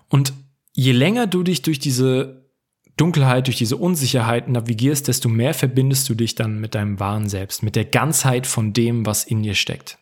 [0.09, 0.33] Und
[0.75, 2.51] je länger du dich durch diese
[2.97, 7.63] Dunkelheit, durch diese Unsicherheit navigierst, desto mehr verbindest du dich dann mit deinem wahren Selbst,
[7.63, 10.00] mit der Ganzheit von dem, was in dir steckt.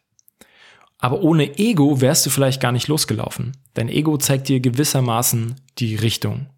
[0.99, 3.57] Aber ohne Ego wärst du vielleicht gar nicht losgelaufen.
[3.75, 6.51] Dein Ego zeigt dir gewissermaßen die Richtung.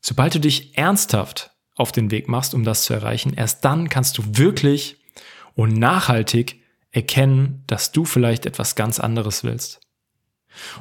[0.00, 4.18] Sobald du dich ernsthaft auf den Weg machst, um das zu erreichen, erst dann kannst
[4.18, 4.98] du wirklich
[5.54, 9.80] und nachhaltig erkennen, dass du vielleicht etwas ganz anderes willst.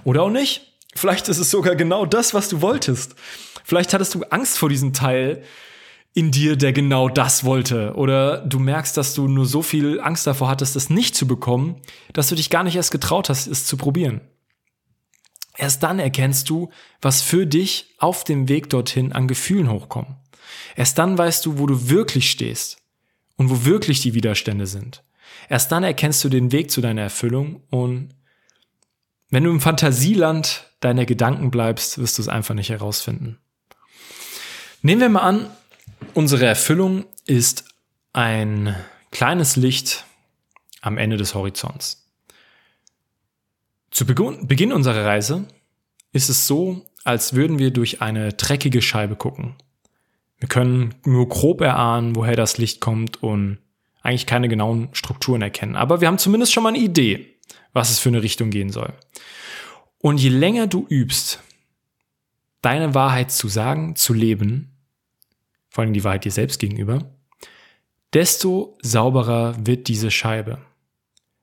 [0.03, 0.73] Oder auch nicht.
[0.93, 3.15] Vielleicht ist es sogar genau das, was du wolltest.
[3.63, 5.43] Vielleicht hattest du Angst vor diesem Teil,
[6.13, 7.95] in dir, der genau das wollte.
[7.95, 11.81] Oder du merkst, dass du nur so viel Angst davor hattest, es nicht zu bekommen,
[12.13, 14.21] dass du dich gar nicht erst getraut hast, es zu probieren.
[15.57, 16.69] Erst dann erkennst du,
[17.01, 20.15] was für dich auf dem Weg dorthin an Gefühlen hochkommen.
[20.75, 22.77] Erst dann weißt du, wo du wirklich stehst
[23.37, 25.03] und wo wirklich die Widerstände sind.
[25.49, 28.09] Erst dann erkennst du den Weg zu deiner Erfüllung und
[29.29, 33.39] wenn du im Fantasieland deiner Gedanken bleibst, wirst du es einfach nicht herausfinden.
[34.83, 35.49] Nehmen wir mal an,
[36.15, 37.65] Unsere Erfüllung ist
[38.13, 38.75] ein
[39.09, 40.05] kleines Licht
[40.81, 42.07] am Ende des Horizonts.
[43.89, 45.47] Zu Beginn unserer Reise
[46.11, 49.55] ist es so, als würden wir durch eine dreckige Scheibe gucken.
[50.37, 53.57] Wir können nur grob erahnen, woher das Licht kommt und
[54.03, 55.75] eigentlich keine genauen Strukturen erkennen.
[55.75, 57.37] Aber wir haben zumindest schon mal eine Idee,
[57.71, 58.93] was es für eine Richtung gehen soll.
[59.97, 61.39] Und je länger du übst,
[62.61, 64.72] deine Wahrheit zu sagen, zu leben,
[65.73, 66.99] vor allem die Wahrheit dir selbst gegenüber,
[68.13, 70.59] desto sauberer wird diese Scheibe.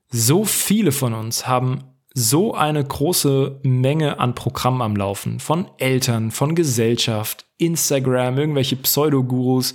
[0.09, 1.83] So viele von uns haben
[2.15, 5.41] so eine große Menge an Programmen am Laufen.
[5.41, 9.75] Von Eltern, von Gesellschaft, Instagram, irgendwelche Pseudogurus.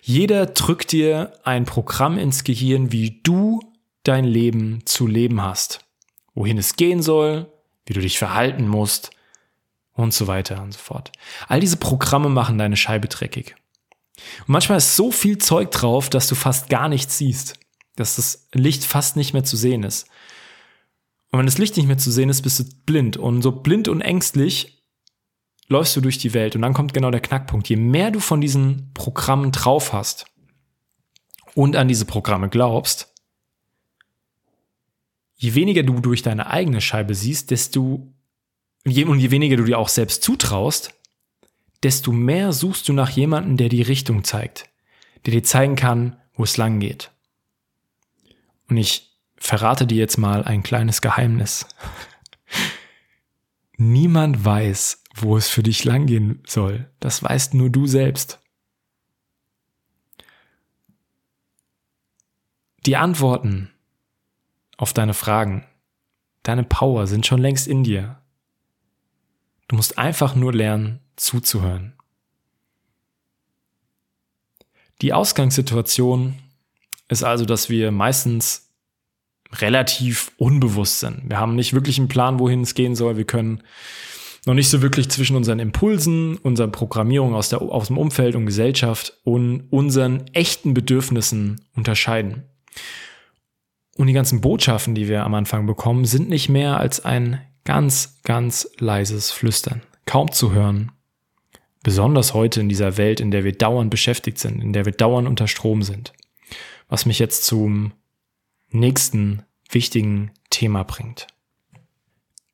[0.00, 3.60] Jeder drückt dir ein Programm ins Gehirn, wie du
[4.02, 5.78] dein Leben zu leben hast.
[6.34, 7.46] Wohin es gehen soll,
[7.86, 9.10] wie du dich verhalten musst
[9.92, 11.12] und so weiter und so fort.
[11.46, 13.54] All diese Programme machen deine Scheibe dreckig.
[14.40, 17.58] Und manchmal ist so viel Zeug drauf, dass du fast gar nichts siehst.
[17.96, 20.08] Dass das Licht fast nicht mehr zu sehen ist.
[21.30, 23.16] Und wenn das Licht nicht mehr zu sehen ist, bist du blind.
[23.16, 24.82] Und so blind und ängstlich
[25.68, 26.54] läufst du durch die Welt.
[26.54, 27.68] Und dann kommt genau der Knackpunkt.
[27.68, 30.26] Je mehr du von diesen Programmen drauf hast
[31.54, 33.12] und an diese Programme glaubst,
[35.36, 38.14] je weniger du durch deine eigene Scheibe siehst, desto
[38.84, 40.92] und je weniger du dir auch selbst zutraust,
[41.82, 44.70] desto mehr suchst du nach jemandem, der die Richtung zeigt,
[45.26, 47.10] der dir zeigen kann, wo es lang geht.
[48.68, 51.66] Und ich verrate dir jetzt mal ein kleines Geheimnis.
[53.76, 56.90] Niemand weiß, wo es für dich langgehen soll.
[57.00, 58.38] Das weißt nur du selbst.
[62.86, 63.70] Die Antworten
[64.76, 65.64] auf deine Fragen,
[66.42, 68.22] deine Power sind schon längst in dir.
[69.68, 71.94] Du musst einfach nur lernen, zuzuhören.
[75.00, 76.34] Die Ausgangssituation
[77.08, 78.70] ist also, dass wir meistens
[79.54, 81.28] relativ unbewusst sind.
[81.28, 83.16] Wir haben nicht wirklich einen Plan, wohin es gehen soll.
[83.16, 83.62] Wir können
[84.46, 88.46] noch nicht so wirklich zwischen unseren Impulsen, unseren Programmierungen aus, der, aus dem Umfeld und
[88.46, 92.44] Gesellschaft und unseren echten Bedürfnissen unterscheiden.
[93.96, 98.20] Und die ganzen Botschaften, die wir am Anfang bekommen, sind nicht mehr als ein ganz,
[98.24, 99.82] ganz leises Flüstern.
[100.06, 100.90] Kaum zu hören,
[101.82, 105.26] Besonders heute in dieser Welt, in der wir dauernd beschäftigt sind, in der wir dauernd
[105.26, 106.12] unter Strom sind.
[106.88, 107.92] Was mich jetzt zum
[108.70, 111.26] nächsten wichtigen Thema bringt.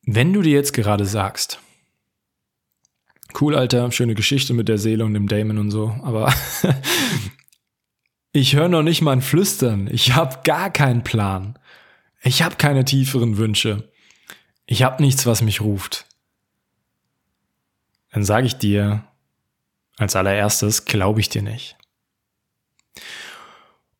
[0.03, 1.61] Wenn du dir jetzt gerade sagst,
[3.41, 6.33] cool, Alter, schöne Geschichte mit der Seele und dem Damon und so, aber
[8.33, 9.89] ich höre noch nicht mal ein Flüstern.
[9.93, 11.59] Ich habe gar keinen Plan.
[12.23, 13.93] Ich habe keine tieferen Wünsche.
[14.67, 16.07] Ich habe nichts, was mich ruft.
[18.11, 19.05] Dann sage ich dir,
[19.99, 21.77] als allererstes glaube ich dir nicht.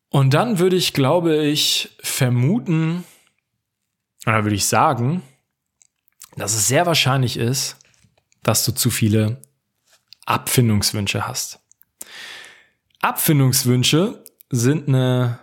[0.09, 3.03] Und dann würde ich, glaube ich, vermuten,
[4.25, 5.21] oder würde ich sagen,
[6.35, 7.77] dass es sehr wahrscheinlich ist,
[8.41, 9.41] dass du zu viele
[10.25, 11.59] Abfindungswünsche hast.
[13.01, 15.39] Abfindungswünsche sind eine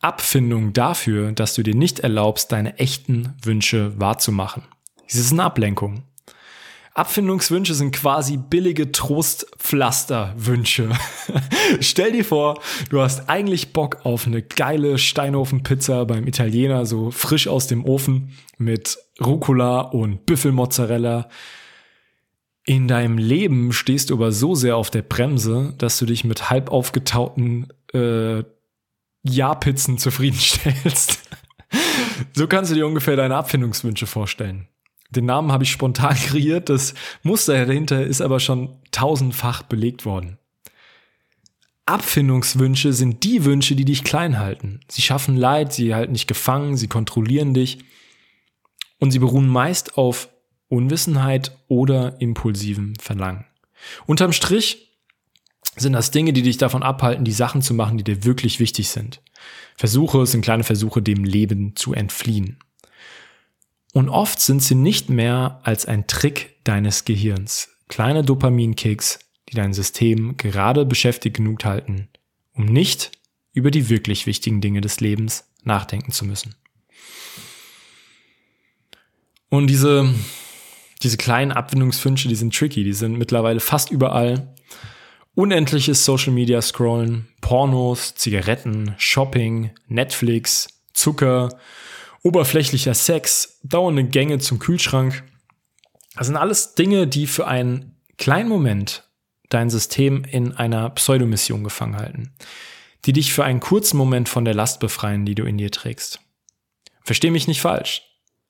[0.00, 4.62] Abfindung dafür, dass du dir nicht erlaubst, deine echten Wünsche wahrzumachen.
[5.06, 6.04] Es ist eine Ablenkung.
[6.96, 10.88] Abfindungswünsche sind quasi billige Trostpflasterwünsche.
[11.80, 17.48] Stell dir vor, du hast eigentlich Bock auf eine geile Steinofenpizza beim Italiener, so frisch
[17.48, 21.28] aus dem Ofen mit Rucola und Büffelmozzarella.
[22.64, 26.48] In deinem Leben stehst du aber so sehr auf der Bremse, dass du dich mit
[26.48, 28.42] halb aufgetauten äh,
[29.22, 31.20] Ja-Pizzen zufriedenstellst.
[32.32, 34.66] so kannst du dir ungefähr deine Abfindungswünsche vorstellen.
[35.10, 40.38] Den Namen habe ich spontan kreiert, das Muster dahinter ist aber schon tausendfach belegt worden.
[41.86, 44.80] Abfindungswünsche sind die Wünsche, die dich klein halten.
[44.88, 47.78] Sie schaffen Leid, sie halten dich gefangen, sie kontrollieren dich
[48.98, 50.28] und sie beruhen meist auf
[50.68, 53.44] Unwissenheit oder impulsivem Verlangen.
[54.06, 54.86] Unterm Strich
[55.76, 58.88] sind das Dinge, die dich davon abhalten, die Sachen zu machen, die dir wirklich wichtig
[58.88, 59.22] sind.
[59.76, 62.58] Versuche sind kleine Versuche, dem Leben zu entfliehen.
[63.96, 67.70] Und oft sind sie nicht mehr als ein Trick deines Gehirns.
[67.88, 72.10] Kleine Dopaminkicks, die dein System gerade beschäftigt genug halten,
[72.52, 73.12] um nicht
[73.54, 76.54] über die wirklich wichtigen Dinge des Lebens nachdenken zu müssen.
[79.48, 80.12] Und diese,
[81.02, 84.54] diese kleinen Abwendungswünsche, die sind tricky, die sind mittlerweile fast überall.
[85.34, 91.48] Unendliches Social Media Scrollen, Pornos, Zigaretten, Shopping, Netflix, Zucker,
[92.26, 95.22] oberflächlicher Sex, dauernde Gänge zum Kühlschrank.
[96.16, 99.08] Das sind alles Dinge, die für einen kleinen Moment
[99.48, 102.34] dein System in einer Pseudomission gefangen halten,
[103.04, 106.18] die dich für einen kurzen Moment von der Last befreien, die du in dir trägst.
[107.04, 108.02] Versteh mich nicht falsch.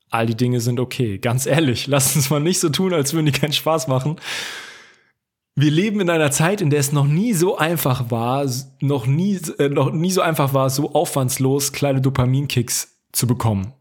[0.09, 1.19] All die Dinge sind okay.
[1.19, 4.15] Ganz ehrlich, lass uns mal nicht so tun, als würden die keinen Spaß machen.
[5.53, 8.43] Wir leben in einer Zeit, in der es noch nie so einfach war,
[8.79, 13.73] noch nie, äh, noch nie so einfach war, so aufwandslos kleine Dopaminkicks zu bekommen.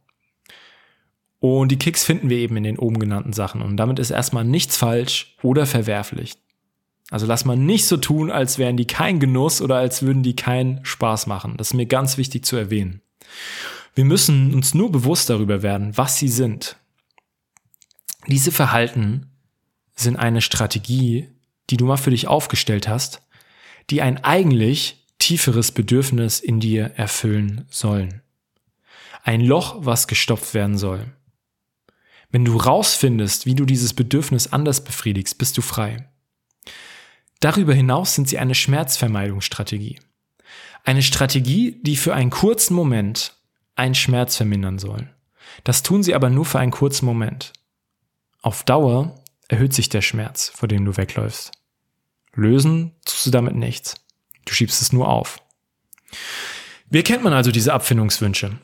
[1.39, 3.63] Und die Kicks finden wir eben in den oben genannten Sachen.
[3.63, 6.35] Und damit ist erstmal nichts falsch oder verwerflich.
[7.11, 10.35] Also lass mal nicht so tun, als wären die kein Genuss oder als würden die
[10.35, 11.57] keinen Spaß machen.
[11.57, 13.01] Das ist mir ganz wichtig zu erwähnen.
[13.95, 16.77] Wir müssen uns nur bewusst darüber werden, was sie sind.
[18.27, 19.31] Diese Verhalten
[19.95, 21.29] sind eine Strategie,
[21.71, 23.23] die du mal für dich aufgestellt hast,
[23.91, 28.23] die ein eigentlich tieferes Bedürfnis in dir erfüllen sollen.
[29.27, 31.13] Ein Loch, was gestopft werden soll.
[32.31, 36.09] Wenn du rausfindest, wie du dieses Bedürfnis anders befriedigst, bist du frei.
[37.41, 39.99] Darüber hinaus sind sie eine Schmerzvermeidungsstrategie.
[40.85, 43.37] Eine Strategie, die für einen kurzen Moment
[43.75, 45.13] einen Schmerz vermindern soll.
[45.65, 47.53] Das tun sie aber nur für einen kurzen Moment.
[48.43, 51.51] Auf Dauer erhöht sich der Schmerz, vor dem du wegläufst.
[52.33, 53.97] Lösen tust du damit nichts.
[54.45, 55.43] Du schiebst es nur auf.
[56.91, 58.61] Wie erkennt man also diese Abfindungswünsche?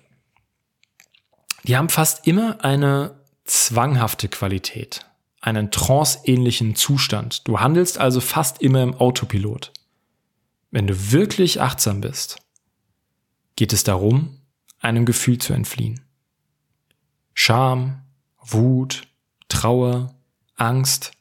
[1.65, 5.07] Die haben fast immer eine zwanghafte Qualität,
[5.41, 7.47] einen tranceähnlichen Zustand.
[7.47, 9.73] Du handelst also fast immer im Autopilot.
[10.71, 12.39] Wenn du wirklich achtsam bist,
[13.57, 14.41] geht es darum,
[14.81, 16.01] einem Gefühl zu entfliehen.
[17.35, 18.03] Scham,
[18.39, 19.03] Wut,
[19.49, 20.15] Trauer,
[20.57, 21.13] Angst.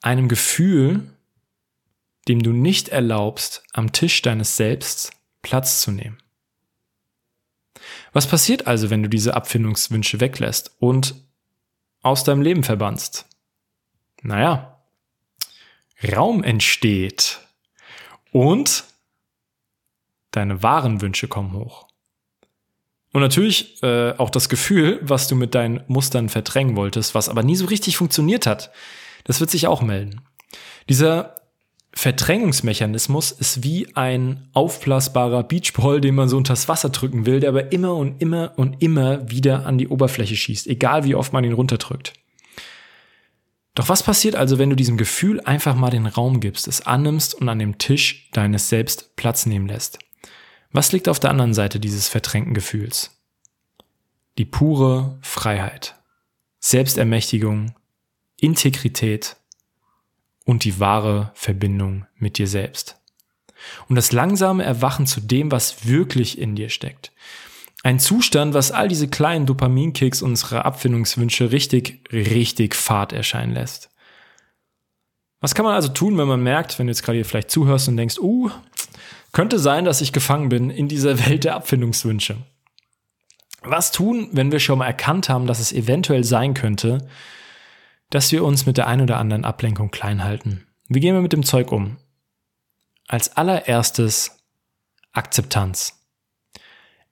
[0.00, 1.10] Einem Gefühl,
[2.28, 5.12] dem du nicht erlaubst, am Tisch deines Selbst
[5.42, 6.18] Platz zu nehmen.
[8.14, 11.16] Was passiert also, wenn du diese Abfindungswünsche weglässt und
[12.00, 13.26] aus deinem Leben verbannst?
[14.22, 14.80] Naja,
[16.16, 17.40] Raum entsteht
[18.30, 18.84] und
[20.30, 21.88] deine wahren Wünsche kommen hoch.
[23.12, 27.42] Und natürlich äh, auch das Gefühl, was du mit deinen Mustern verdrängen wolltest, was aber
[27.42, 28.70] nie so richtig funktioniert hat,
[29.24, 30.20] das wird sich auch melden.
[30.88, 31.34] Dieser
[31.96, 37.72] Verdrängungsmechanismus ist wie ein aufblasbarer Beachball, den man so unters Wasser drücken will, der aber
[37.72, 41.52] immer und immer und immer wieder an die Oberfläche schießt, egal wie oft man ihn
[41.52, 42.12] runterdrückt.
[43.74, 47.34] Doch was passiert also, wenn du diesem Gefühl einfach mal den Raum gibst, es annimmst
[47.34, 49.98] und an dem Tisch deines Selbst Platz nehmen lässt?
[50.72, 53.16] Was liegt auf der anderen Seite dieses verdrängten Gefühls?
[54.38, 55.94] Die pure Freiheit.
[56.58, 57.74] Selbstermächtigung,
[58.40, 59.36] Integrität
[60.44, 63.00] und die wahre Verbindung mit dir selbst.
[63.88, 67.12] Und das langsame Erwachen zu dem, was wirklich in dir steckt.
[67.82, 73.90] Ein Zustand, was all diese kleinen Dopaminkicks unserer Abfindungswünsche richtig, richtig Fahrt erscheinen lässt.
[75.40, 77.88] Was kann man also tun, wenn man merkt, wenn du jetzt gerade hier vielleicht zuhörst
[77.88, 78.50] und denkst, uh,
[79.32, 82.38] könnte sein, dass ich gefangen bin in dieser Welt der Abfindungswünsche?
[83.62, 87.06] Was tun, wenn wir schon mal erkannt haben, dass es eventuell sein könnte,
[88.14, 90.68] dass wir uns mit der ein oder anderen Ablenkung klein halten?
[90.88, 91.96] Wie gehen wir mit dem Zeug um?
[93.08, 94.38] Als allererstes
[95.12, 96.00] Akzeptanz.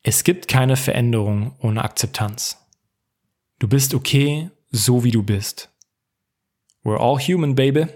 [0.05, 2.59] Es gibt keine Veränderung ohne Akzeptanz.
[3.59, 5.71] Du bist okay, so wie du bist.
[6.85, 7.87] We're all human, baby.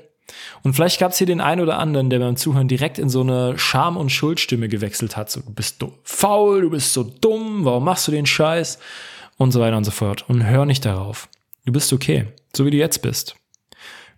[0.65, 3.21] Und vielleicht gab es hier den einen oder anderen, der beim Zuhören direkt in so
[3.21, 5.31] eine Scham- und Schuldstimme gewechselt hat.
[5.31, 8.81] So, du bist faul, du bist so dumm, warum machst du den Scheiß?
[9.37, 10.29] Und so weiter und so fort.
[10.29, 11.29] Und hör nicht darauf.
[11.67, 12.27] Du bist okay,
[12.57, 13.37] so wie du jetzt bist.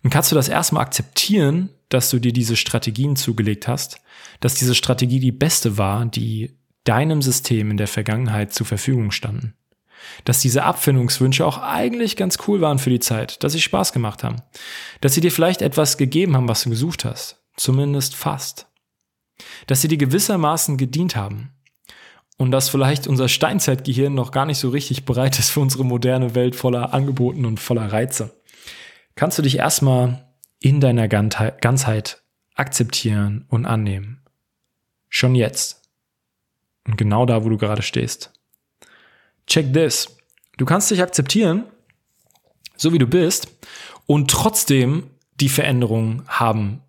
[0.03, 3.99] Und kannst du das erstmal akzeptieren, dass du dir diese Strategien zugelegt hast,
[4.39, 9.55] dass diese Strategie die beste war, die deinem System in der Vergangenheit zur Verfügung standen.
[10.23, 14.23] Dass diese Abfindungswünsche auch eigentlich ganz cool waren für die Zeit, dass sie Spaß gemacht
[14.23, 14.37] haben.
[15.01, 17.43] Dass sie dir vielleicht etwas gegeben haben, was du gesucht hast.
[17.57, 18.67] Zumindest fast.
[19.67, 21.51] Dass sie dir gewissermaßen gedient haben.
[22.39, 26.35] Und dass vielleicht unser Steinzeitgehirn noch gar nicht so richtig bereit ist für unsere moderne
[26.35, 28.41] Welt voller Angeboten und voller Reize.
[29.15, 30.25] Kannst du dich erstmal
[30.59, 32.23] in deiner Ganzheit
[32.55, 34.23] akzeptieren und annehmen.
[35.09, 35.89] Schon jetzt.
[36.87, 38.31] Und genau da, wo du gerade stehst.
[39.45, 40.17] Check this.
[40.57, 41.65] Du kannst dich akzeptieren,
[42.77, 43.49] so wie du bist,
[44.05, 45.09] und trotzdem
[45.41, 46.81] die Veränderung haben,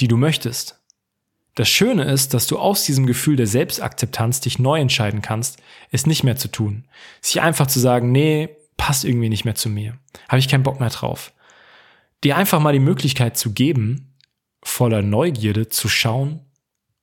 [0.00, 0.75] die du möchtest.
[1.56, 5.58] Das Schöne ist, dass du aus diesem Gefühl der Selbstakzeptanz dich neu entscheiden kannst,
[5.90, 6.84] es nicht mehr zu tun.
[7.22, 9.98] Sich einfach zu sagen, nee, passt irgendwie nicht mehr zu mir.
[10.28, 11.32] Habe ich keinen Bock mehr drauf.
[12.22, 14.14] Dir einfach mal die Möglichkeit zu geben,
[14.62, 16.40] voller Neugierde zu schauen,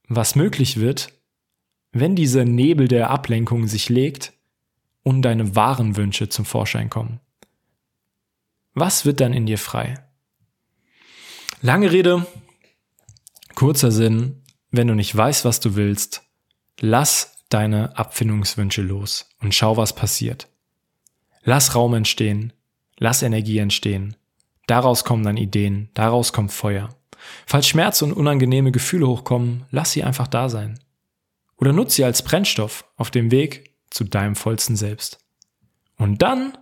[0.08, 1.12] was möglich wird,
[1.92, 4.34] wenn dieser Nebel der Ablenkung sich legt
[5.02, 7.20] und deine wahren Wünsche zum Vorschein kommen.
[8.76, 9.96] Was wird dann in dir frei?
[11.62, 12.28] Lange Rede,
[13.56, 14.43] kurzer Sinn,
[14.74, 16.24] wenn du nicht weißt, was du willst,
[16.80, 20.48] lass deine Abfindungswünsche los und schau, was passiert.
[21.44, 22.54] Lass Raum entstehen,
[22.98, 24.16] lass Energie entstehen.
[24.66, 26.90] Daraus kommen dann Ideen, daraus kommt Feuer.
[27.46, 30.80] Falls Schmerz und unangenehme Gefühle hochkommen, lass sie einfach da sein.
[31.58, 35.20] Oder nutze sie als Brennstoff auf dem Weg zu deinem vollsten Selbst.
[35.98, 36.58] Und dann,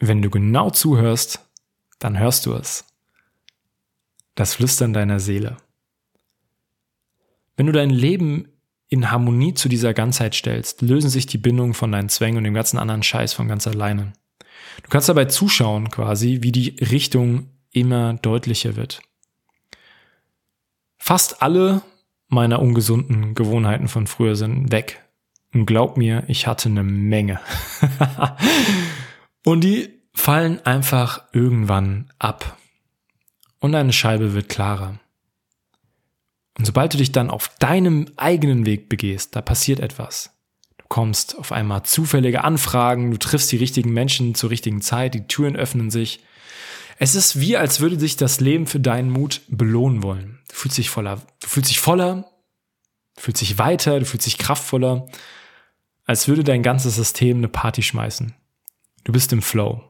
[0.00, 1.48] wenn du genau zuhörst,
[2.00, 2.84] dann hörst du es.
[4.34, 5.56] Das Flüstern deiner Seele.
[7.60, 8.48] Wenn du dein Leben
[8.88, 12.54] in Harmonie zu dieser Ganzheit stellst, lösen sich die Bindungen von deinen Zwängen und dem
[12.54, 14.14] ganzen anderen Scheiß von ganz alleine.
[14.82, 19.02] Du kannst dabei zuschauen quasi, wie die Richtung immer deutlicher wird.
[20.96, 21.82] Fast alle
[22.28, 25.04] meiner ungesunden Gewohnheiten von früher sind weg.
[25.52, 27.40] Und glaub mir, ich hatte eine Menge.
[29.44, 32.56] und die fallen einfach irgendwann ab.
[33.58, 34.98] Und deine Scheibe wird klarer.
[36.60, 40.38] Und sobald du dich dann auf deinem eigenen Weg begehst, da passiert etwas.
[40.76, 45.26] Du kommst auf einmal zufällige Anfragen, du triffst die richtigen Menschen zur richtigen Zeit, die
[45.26, 46.20] Türen öffnen sich.
[46.98, 50.38] Es ist wie, als würde sich das Leben für deinen Mut belohnen wollen.
[50.50, 52.30] Du fühlst dich voller, du fühlst dich voller,
[53.16, 55.06] du fühlst dich weiter, du fühlst dich kraftvoller,
[56.04, 58.34] als würde dein ganzes System eine Party schmeißen.
[59.04, 59.82] Du bist im Flow.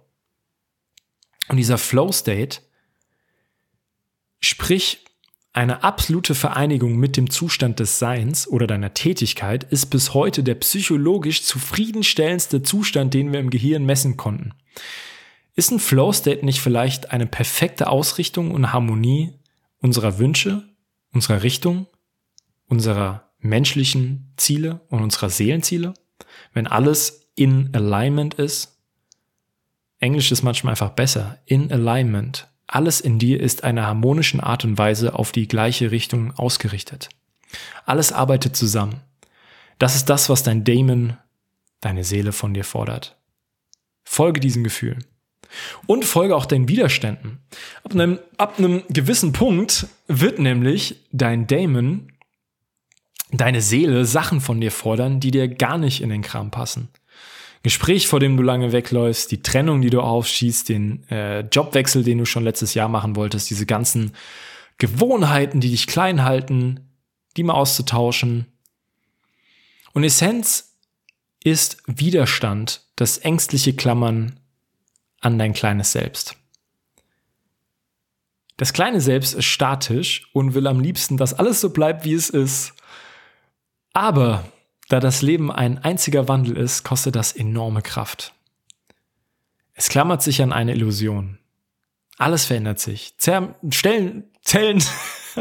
[1.48, 2.60] Und dieser Flow-State,
[4.38, 5.04] sprich
[5.52, 10.54] eine absolute Vereinigung mit dem Zustand des Seins oder deiner Tätigkeit, ist bis heute der
[10.56, 14.52] psychologisch zufriedenstellendste Zustand, den wir im Gehirn messen konnten.
[15.56, 19.34] Ist ein Flow-State nicht vielleicht eine perfekte Ausrichtung und Harmonie
[19.78, 20.68] unserer Wünsche,
[21.12, 21.86] unserer Richtung,
[22.68, 25.94] unserer menschlichen Ziele und unserer Seelenziele?
[26.52, 28.78] Wenn alles in Alignment ist?
[29.98, 31.38] Englisch ist manchmal einfach besser.
[31.44, 32.49] In Alignment.
[32.72, 37.08] Alles in dir ist einer harmonischen Art und Weise auf die gleiche Richtung ausgerichtet.
[37.84, 39.00] Alles arbeitet zusammen.
[39.80, 41.16] Das ist das, was dein Daemon,
[41.80, 43.16] deine Seele von dir fordert.
[44.04, 44.98] Folge diesem Gefühl.
[45.88, 47.40] Und folge auch deinen Widerständen.
[47.82, 52.12] Ab einem, ab einem gewissen Punkt wird nämlich dein Daemon,
[53.32, 56.88] deine Seele Sachen von dir fordern, die dir gar nicht in den Kram passen.
[57.62, 62.18] Gespräch, vor dem du lange wegläufst, die Trennung, die du aufschießt, den äh, Jobwechsel, den
[62.18, 64.12] du schon letztes Jahr machen wolltest, diese ganzen
[64.78, 66.90] Gewohnheiten, die dich klein halten,
[67.36, 68.46] die mal auszutauschen.
[69.92, 70.76] Und Essenz
[71.44, 74.40] ist Widerstand, das ängstliche Klammern
[75.20, 76.36] an dein kleines Selbst.
[78.56, 82.30] Das kleine Selbst ist statisch und will am liebsten, dass alles so bleibt, wie es
[82.30, 82.74] ist.
[83.92, 84.44] Aber
[84.90, 88.34] da das Leben ein einziger Wandel ist, kostet das enorme Kraft.
[89.72, 91.38] Es klammert sich an eine Illusion.
[92.18, 93.14] Alles verändert sich.
[93.16, 94.82] Zellen, Stellen, Zellen,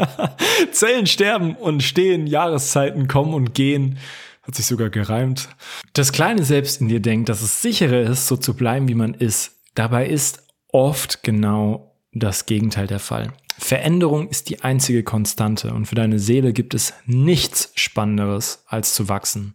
[0.72, 3.98] Zellen sterben und stehen, Jahreszeiten kommen und gehen.
[4.42, 5.48] Hat sich sogar gereimt.
[5.94, 9.14] Das kleine Selbst in dir denkt, dass es sicherer ist, so zu bleiben, wie man
[9.14, 9.58] ist.
[9.74, 13.32] Dabei ist oft genau das Gegenteil der Fall.
[13.62, 19.10] Veränderung ist die einzige Konstante und für deine Seele gibt es nichts Spannenderes, als zu
[19.10, 19.54] wachsen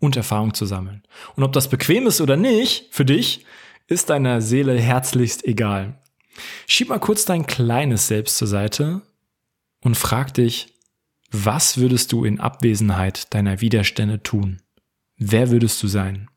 [0.00, 1.04] und Erfahrung zu sammeln.
[1.36, 3.46] Und ob das bequem ist oder nicht, für dich,
[3.86, 6.00] ist deiner Seele herzlichst egal.
[6.66, 9.02] Schieb mal kurz dein kleines Selbst zur Seite
[9.80, 10.74] und frag dich,
[11.30, 14.62] was würdest du in Abwesenheit deiner Widerstände tun?
[15.16, 16.28] Wer würdest du sein?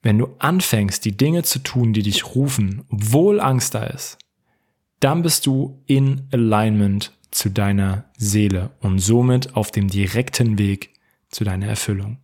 [0.00, 4.16] Wenn du anfängst, die Dinge zu tun, die dich rufen, obwohl Angst da ist,
[5.00, 10.94] dann bist du in Alignment zu deiner Seele und somit auf dem direkten Weg
[11.30, 12.18] zu deiner Erfüllung.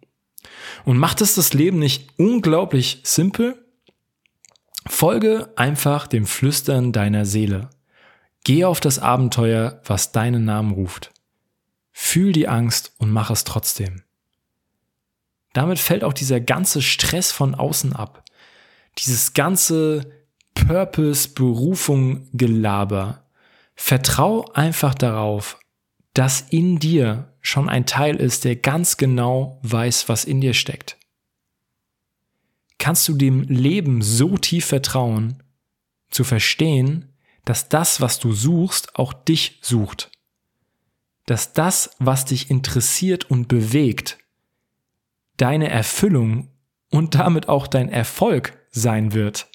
[0.84, 3.64] Und macht es das Leben nicht unglaublich simpel?
[4.86, 7.70] Folge einfach dem Flüstern deiner Seele.
[8.44, 11.12] Geh auf das Abenteuer, was deinen Namen ruft.
[11.92, 14.02] Fühl die Angst und mach es trotzdem.
[15.52, 18.22] Damit fällt auch dieser ganze Stress von außen ab.
[18.98, 20.15] Dieses ganze
[20.56, 23.24] Purpose, Berufung, Gelaber.
[23.76, 25.60] Vertrau einfach darauf,
[26.14, 30.96] dass in dir schon ein Teil ist, der ganz genau weiß, was in dir steckt.
[32.78, 35.42] Kannst du dem Leben so tief vertrauen,
[36.10, 37.12] zu verstehen,
[37.44, 40.10] dass das, was du suchst, auch dich sucht.
[41.26, 44.18] Dass das, was dich interessiert und bewegt,
[45.36, 46.50] deine Erfüllung
[46.90, 49.48] und damit auch dein Erfolg sein wird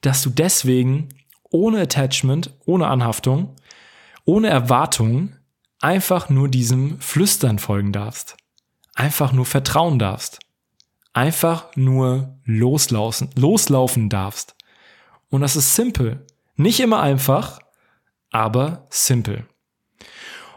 [0.00, 1.08] dass du deswegen
[1.50, 3.56] ohne Attachment, ohne Anhaftung,
[4.24, 5.36] ohne Erwartung
[5.80, 8.36] einfach nur diesem Flüstern folgen darfst.
[8.94, 10.40] Einfach nur vertrauen darfst.
[11.12, 14.54] Einfach nur loslaufen, loslaufen darfst.
[15.28, 16.26] Und das ist simpel.
[16.56, 17.60] Nicht immer einfach,
[18.30, 19.46] aber simpel.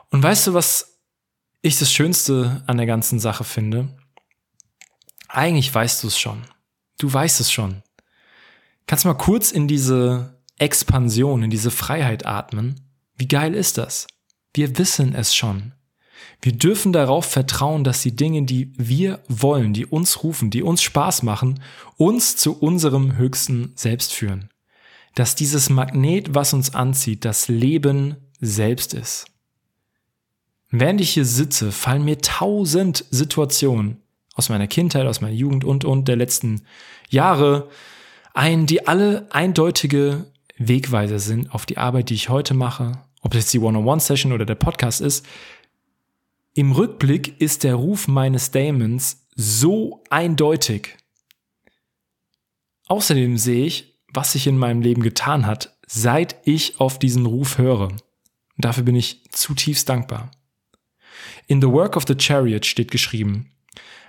[0.09, 0.99] Und weißt du, was
[1.61, 3.95] ich das Schönste an der ganzen Sache finde?
[5.27, 6.43] Eigentlich weißt du es schon.
[6.99, 7.81] Du weißt es schon.
[8.87, 12.81] Kannst du mal kurz in diese Expansion, in diese Freiheit atmen?
[13.15, 14.07] Wie geil ist das?
[14.53, 15.73] Wir wissen es schon.
[16.41, 20.81] Wir dürfen darauf vertrauen, dass die Dinge, die wir wollen, die uns rufen, die uns
[20.81, 21.61] Spaß machen,
[21.97, 24.49] uns zu unserem höchsten Selbst führen.
[25.15, 29.25] Dass dieses Magnet, was uns anzieht, das Leben selbst ist.
[30.69, 34.01] Während ich hier sitze, fallen mir tausend Situationen
[34.33, 36.63] aus meiner Kindheit, aus meiner Jugend und, und der letzten
[37.09, 37.69] Jahre
[38.33, 40.25] ein, die alle eindeutige
[40.57, 44.45] Wegweiser sind auf die Arbeit, die ich heute mache, ob es jetzt die One-on-One-Session oder
[44.45, 45.25] der Podcast ist.
[46.53, 50.97] Im Rückblick ist der Ruf meines Daemons so eindeutig.
[52.87, 57.57] Außerdem sehe ich, was sich in meinem Leben getan hat, seit ich auf diesen Ruf
[57.57, 57.87] höre.
[57.87, 57.99] Und
[58.57, 60.31] dafür bin ich zutiefst dankbar.
[61.47, 63.51] In The Work of the Chariot steht geschrieben,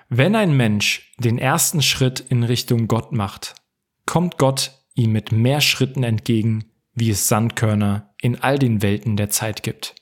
[0.09, 3.55] wenn ein Mensch den ersten Schritt in Richtung Gott macht,
[4.07, 9.31] kommt Gott ihm mit mehr Schritten entgegen, wie es Sandkörner in all den Welten der
[9.31, 9.95] Zeit gibt.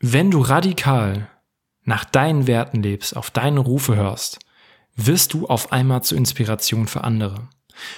[0.00, 1.28] Wenn du radikal
[1.82, 4.38] nach deinen Werten lebst, auf deine Rufe hörst,
[4.96, 7.48] wirst du auf einmal zur Inspiration für andere.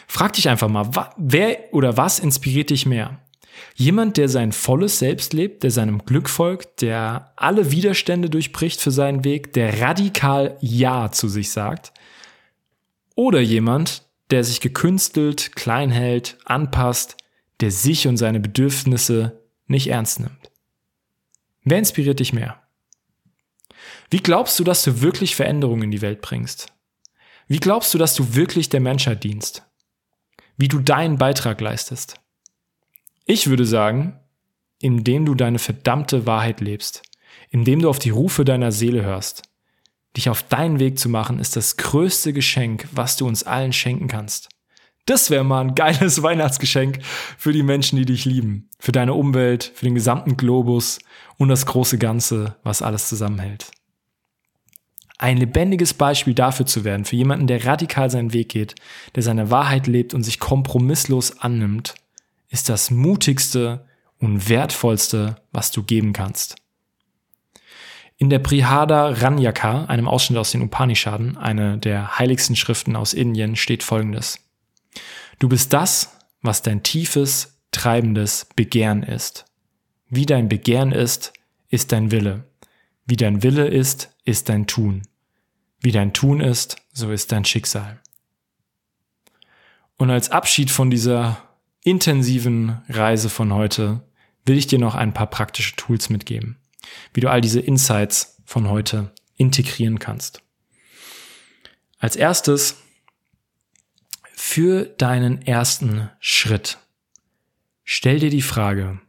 [0.06, 3.20] Frag dich einfach mal, wer oder was inspiriert dich mehr?
[3.74, 8.90] Jemand, der sein volles Selbst lebt, der seinem Glück folgt, der alle Widerstände durchbricht für
[8.90, 11.92] seinen Weg, der radikal Ja zu sich sagt?
[13.14, 17.16] Oder jemand, der sich gekünstelt, klein hält, anpasst,
[17.60, 20.50] der sich und seine Bedürfnisse nicht ernst nimmt.
[21.64, 22.62] Wer inspiriert dich mehr?
[24.10, 26.72] Wie glaubst du, dass du wirklich Veränderungen in die Welt bringst?
[27.48, 29.64] Wie glaubst du, dass du wirklich der Menschheit dienst?
[30.56, 32.20] Wie du deinen Beitrag leistest?
[33.24, 34.20] Ich würde sagen,
[34.78, 37.02] indem du deine verdammte Wahrheit lebst,
[37.50, 39.42] indem du auf die Rufe deiner Seele hörst,
[40.16, 44.08] Dich auf deinen Weg zu machen, ist das größte Geschenk, was du uns allen schenken
[44.08, 44.48] kannst.
[45.04, 46.98] Das wäre mal ein geiles Weihnachtsgeschenk
[47.38, 50.98] für die Menschen, die dich lieben, für deine Umwelt, für den gesamten Globus
[51.38, 53.70] und das große Ganze, was alles zusammenhält.
[55.18, 58.74] Ein lebendiges Beispiel dafür zu werden, für jemanden, der radikal seinen Weg geht,
[59.14, 61.94] der seine Wahrheit lebt und sich kompromisslos annimmt,
[62.50, 63.86] ist das mutigste
[64.18, 66.56] und wertvollste, was du geben kannst.
[68.18, 73.56] In der Prihada Ranyaka, einem Ausschnitt aus den Upanishaden, eine der heiligsten Schriften aus Indien,
[73.56, 74.38] steht folgendes.
[75.38, 79.44] Du bist das, was dein tiefes, treibendes Begehren ist.
[80.08, 81.34] Wie dein Begehren ist,
[81.68, 82.44] ist dein Wille.
[83.04, 85.02] Wie dein Wille ist, ist dein Tun.
[85.80, 88.00] Wie dein Tun ist, so ist dein Schicksal.
[89.98, 91.38] Und als Abschied von dieser
[91.82, 94.02] intensiven Reise von heute
[94.44, 96.56] will ich dir noch ein paar praktische Tools mitgeben,
[97.14, 100.42] wie du all diese Insights von heute integrieren kannst.
[101.98, 102.76] Als erstes,
[104.34, 106.78] für deinen ersten Schritt,
[107.84, 109.00] stell dir die Frage,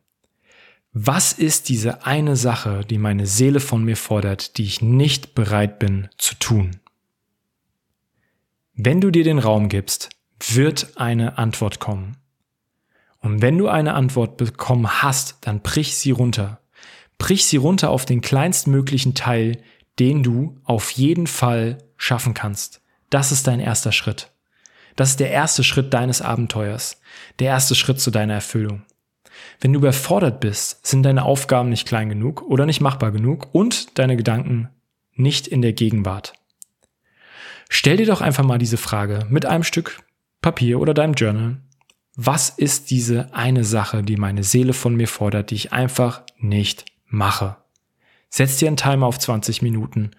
[0.93, 5.77] was ist diese eine Sache, die meine Seele von mir fordert, die ich nicht bereit
[5.77, 6.79] bin zu tun?
[8.73, 10.09] Wenn du dir den Raum gibst,
[10.39, 12.17] wird eine Antwort kommen.
[13.19, 16.61] Und wenn du eine Antwort bekommen hast, dann brich sie runter.
[17.17, 19.61] Brich sie runter auf den kleinstmöglichen Teil,
[19.99, 22.81] den du auf jeden Fall schaffen kannst.
[23.09, 24.31] Das ist dein erster Schritt.
[24.95, 26.99] Das ist der erste Schritt deines Abenteuers.
[27.39, 28.83] Der erste Schritt zu deiner Erfüllung.
[29.59, 33.97] Wenn du überfordert bist, sind deine Aufgaben nicht klein genug oder nicht machbar genug und
[33.99, 34.69] deine Gedanken
[35.13, 36.33] nicht in der Gegenwart.
[37.69, 40.01] Stell dir doch einfach mal diese Frage mit einem Stück
[40.41, 41.57] Papier oder deinem Journal.
[42.15, 46.85] Was ist diese eine Sache, die meine Seele von mir fordert, die ich einfach nicht
[47.07, 47.57] mache?
[48.29, 50.11] Setz dir einen Timer auf 20 Minuten,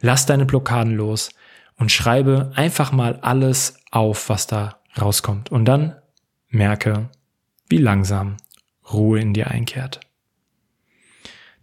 [0.00, 1.30] lass deine Blockaden los
[1.76, 5.50] und schreibe einfach mal alles auf, was da rauskommt.
[5.50, 5.96] Und dann
[6.48, 7.10] merke,
[7.68, 8.36] wie langsam
[8.92, 10.00] Ruhe in dir einkehrt.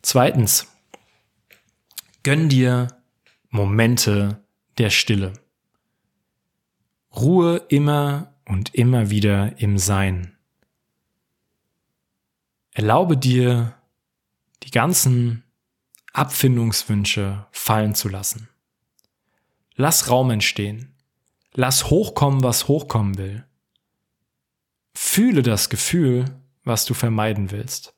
[0.01, 0.67] Zweitens,
[2.23, 2.87] gönn dir
[3.49, 4.41] Momente
[4.77, 5.33] der Stille.
[7.15, 10.37] Ruhe immer und immer wieder im Sein.
[12.71, 13.75] Erlaube dir,
[14.63, 15.43] die ganzen
[16.13, 18.49] Abfindungswünsche fallen zu lassen.
[19.75, 20.95] Lass Raum entstehen.
[21.53, 23.45] Lass hochkommen, was hochkommen will.
[24.93, 26.25] Fühle das Gefühl,
[26.63, 27.93] was du vermeiden willst.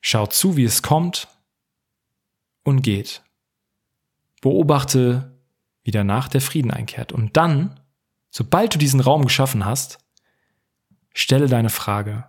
[0.00, 1.28] Schau zu, wie es kommt
[2.62, 3.22] und geht.
[4.40, 5.38] Beobachte,
[5.82, 7.12] wie danach der Frieden einkehrt.
[7.12, 7.80] Und dann,
[8.30, 9.98] sobald du diesen Raum geschaffen hast,
[11.12, 12.28] stelle deine Frage.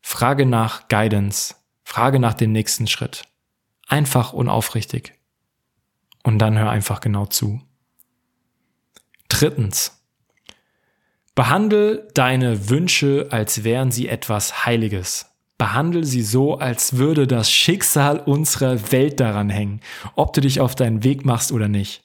[0.00, 1.54] Frage nach Guidance.
[1.92, 3.24] Frage nach dem nächsten Schritt.
[3.86, 5.12] Einfach und aufrichtig.
[6.22, 7.60] Und dann hör einfach genau zu.
[9.28, 10.02] Drittens.
[11.34, 15.26] Behandle deine Wünsche, als wären sie etwas Heiliges.
[15.58, 19.82] Behandle sie so, als würde das Schicksal unserer Welt daran hängen,
[20.14, 22.04] ob du dich auf deinen Weg machst oder nicht.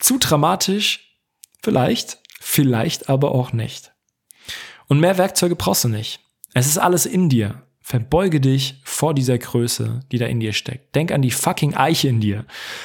[0.00, 1.20] Zu dramatisch?
[1.62, 3.92] Vielleicht, vielleicht aber auch nicht.
[4.88, 6.18] Und mehr Werkzeuge brauchst du nicht.
[6.52, 7.62] Es ist alles in dir.
[7.90, 10.94] Verbeuge dich vor dieser Größe, die da in dir steckt.
[10.94, 12.44] Denk an die fucking Eiche in dir.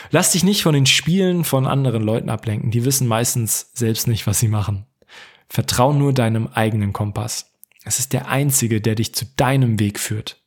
[0.10, 2.72] Lass dich nicht von den Spielen von anderen Leuten ablenken.
[2.72, 4.88] Die wissen meistens selbst nicht, was sie machen.
[5.48, 7.54] Vertrau nur deinem eigenen Kompass.
[7.84, 10.42] Es ist der einzige, der dich zu deinem Weg führt.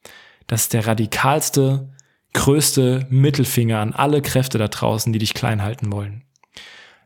[0.48, 1.90] Das ist der radikalste,
[2.32, 6.24] größte Mittelfinger an alle Kräfte da draußen, die dich klein halten wollen.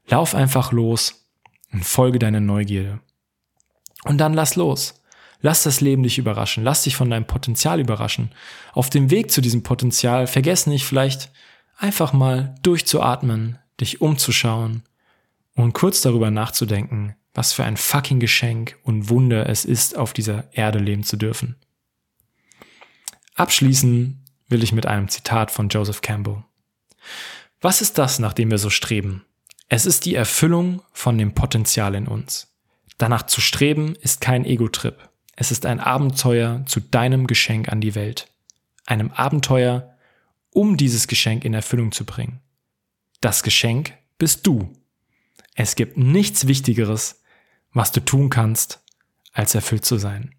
[0.06, 1.28] Lauf einfach los
[1.70, 3.00] und folge deiner Neugierde.
[4.04, 5.01] Und dann lass los.
[5.42, 6.62] Lass das Leben dich überraschen.
[6.64, 8.30] Lass dich von deinem Potenzial überraschen.
[8.72, 11.30] Auf dem Weg zu diesem Potenzial vergess nicht vielleicht
[11.76, 14.84] einfach mal durchzuatmen, dich umzuschauen
[15.54, 20.44] und kurz darüber nachzudenken, was für ein fucking Geschenk und Wunder es ist, auf dieser
[20.52, 21.56] Erde leben zu dürfen.
[23.34, 26.44] Abschließen will ich mit einem Zitat von Joseph Campbell.
[27.60, 29.24] Was ist das, nach dem wir so streben?
[29.68, 32.54] Es ist die Erfüllung von dem Potenzial in uns.
[32.98, 35.08] Danach zu streben ist kein Ego-Trip.
[35.36, 38.28] Es ist ein Abenteuer zu deinem Geschenk an die Welt.
[38.86, 39.96] Einem Abenteuer,
[40.50, 42.40] um dieses Geschenk in Erfüllung zu bringen.
[43.20, 44.72] Das Geschenk bist du.
[45.54, 47.22] Es gibt nichts Wichtigeres
[47.72, 48.80] was du tun kannst,
[49.32, 50.34] als erfüllt zu sein.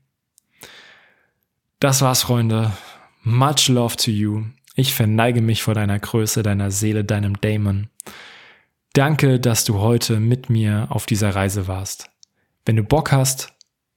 [1.80, 2.72] Das war's, Freunde.
[3.24, 4.44] Much love to you.
[4.76, 7.89] Ich verneige mich vor deiner Größe, deiner Seele, deinem Dämon.
[8.94, 12.10] Danke, dass du heute mit mir auf dieser Reise warst.
[12.66, 13.53] Wenn du Bock hast,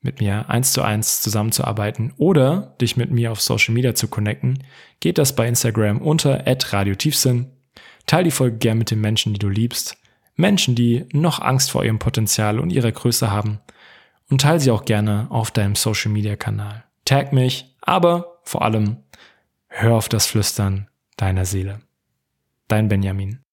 [0.06, 4.64] mit mir eins zu eins zusammenzuarbeiten oder dich mit mir auf Social Media zu connecten,
[5.00, 7.50] geht das bei Instagram unter @radiotiefsinn.
[8.06, 9.98] Teil die Folge gern mit den Menschen, die du liebst.
[10.36, 13.60] Menschen, die noch Angst vor ihrem Potenzial und ihrer Größe haben.
[14.30, 16.84] Und teile sie auch gerne auf deinem Social Media Kanal.
[17.04, 18.98] Tag mich, aber vor allem
[19.68, 21.80] hör auf das Flüstern deiner Seele.
[22.68, 23.45] Dein Benjamin.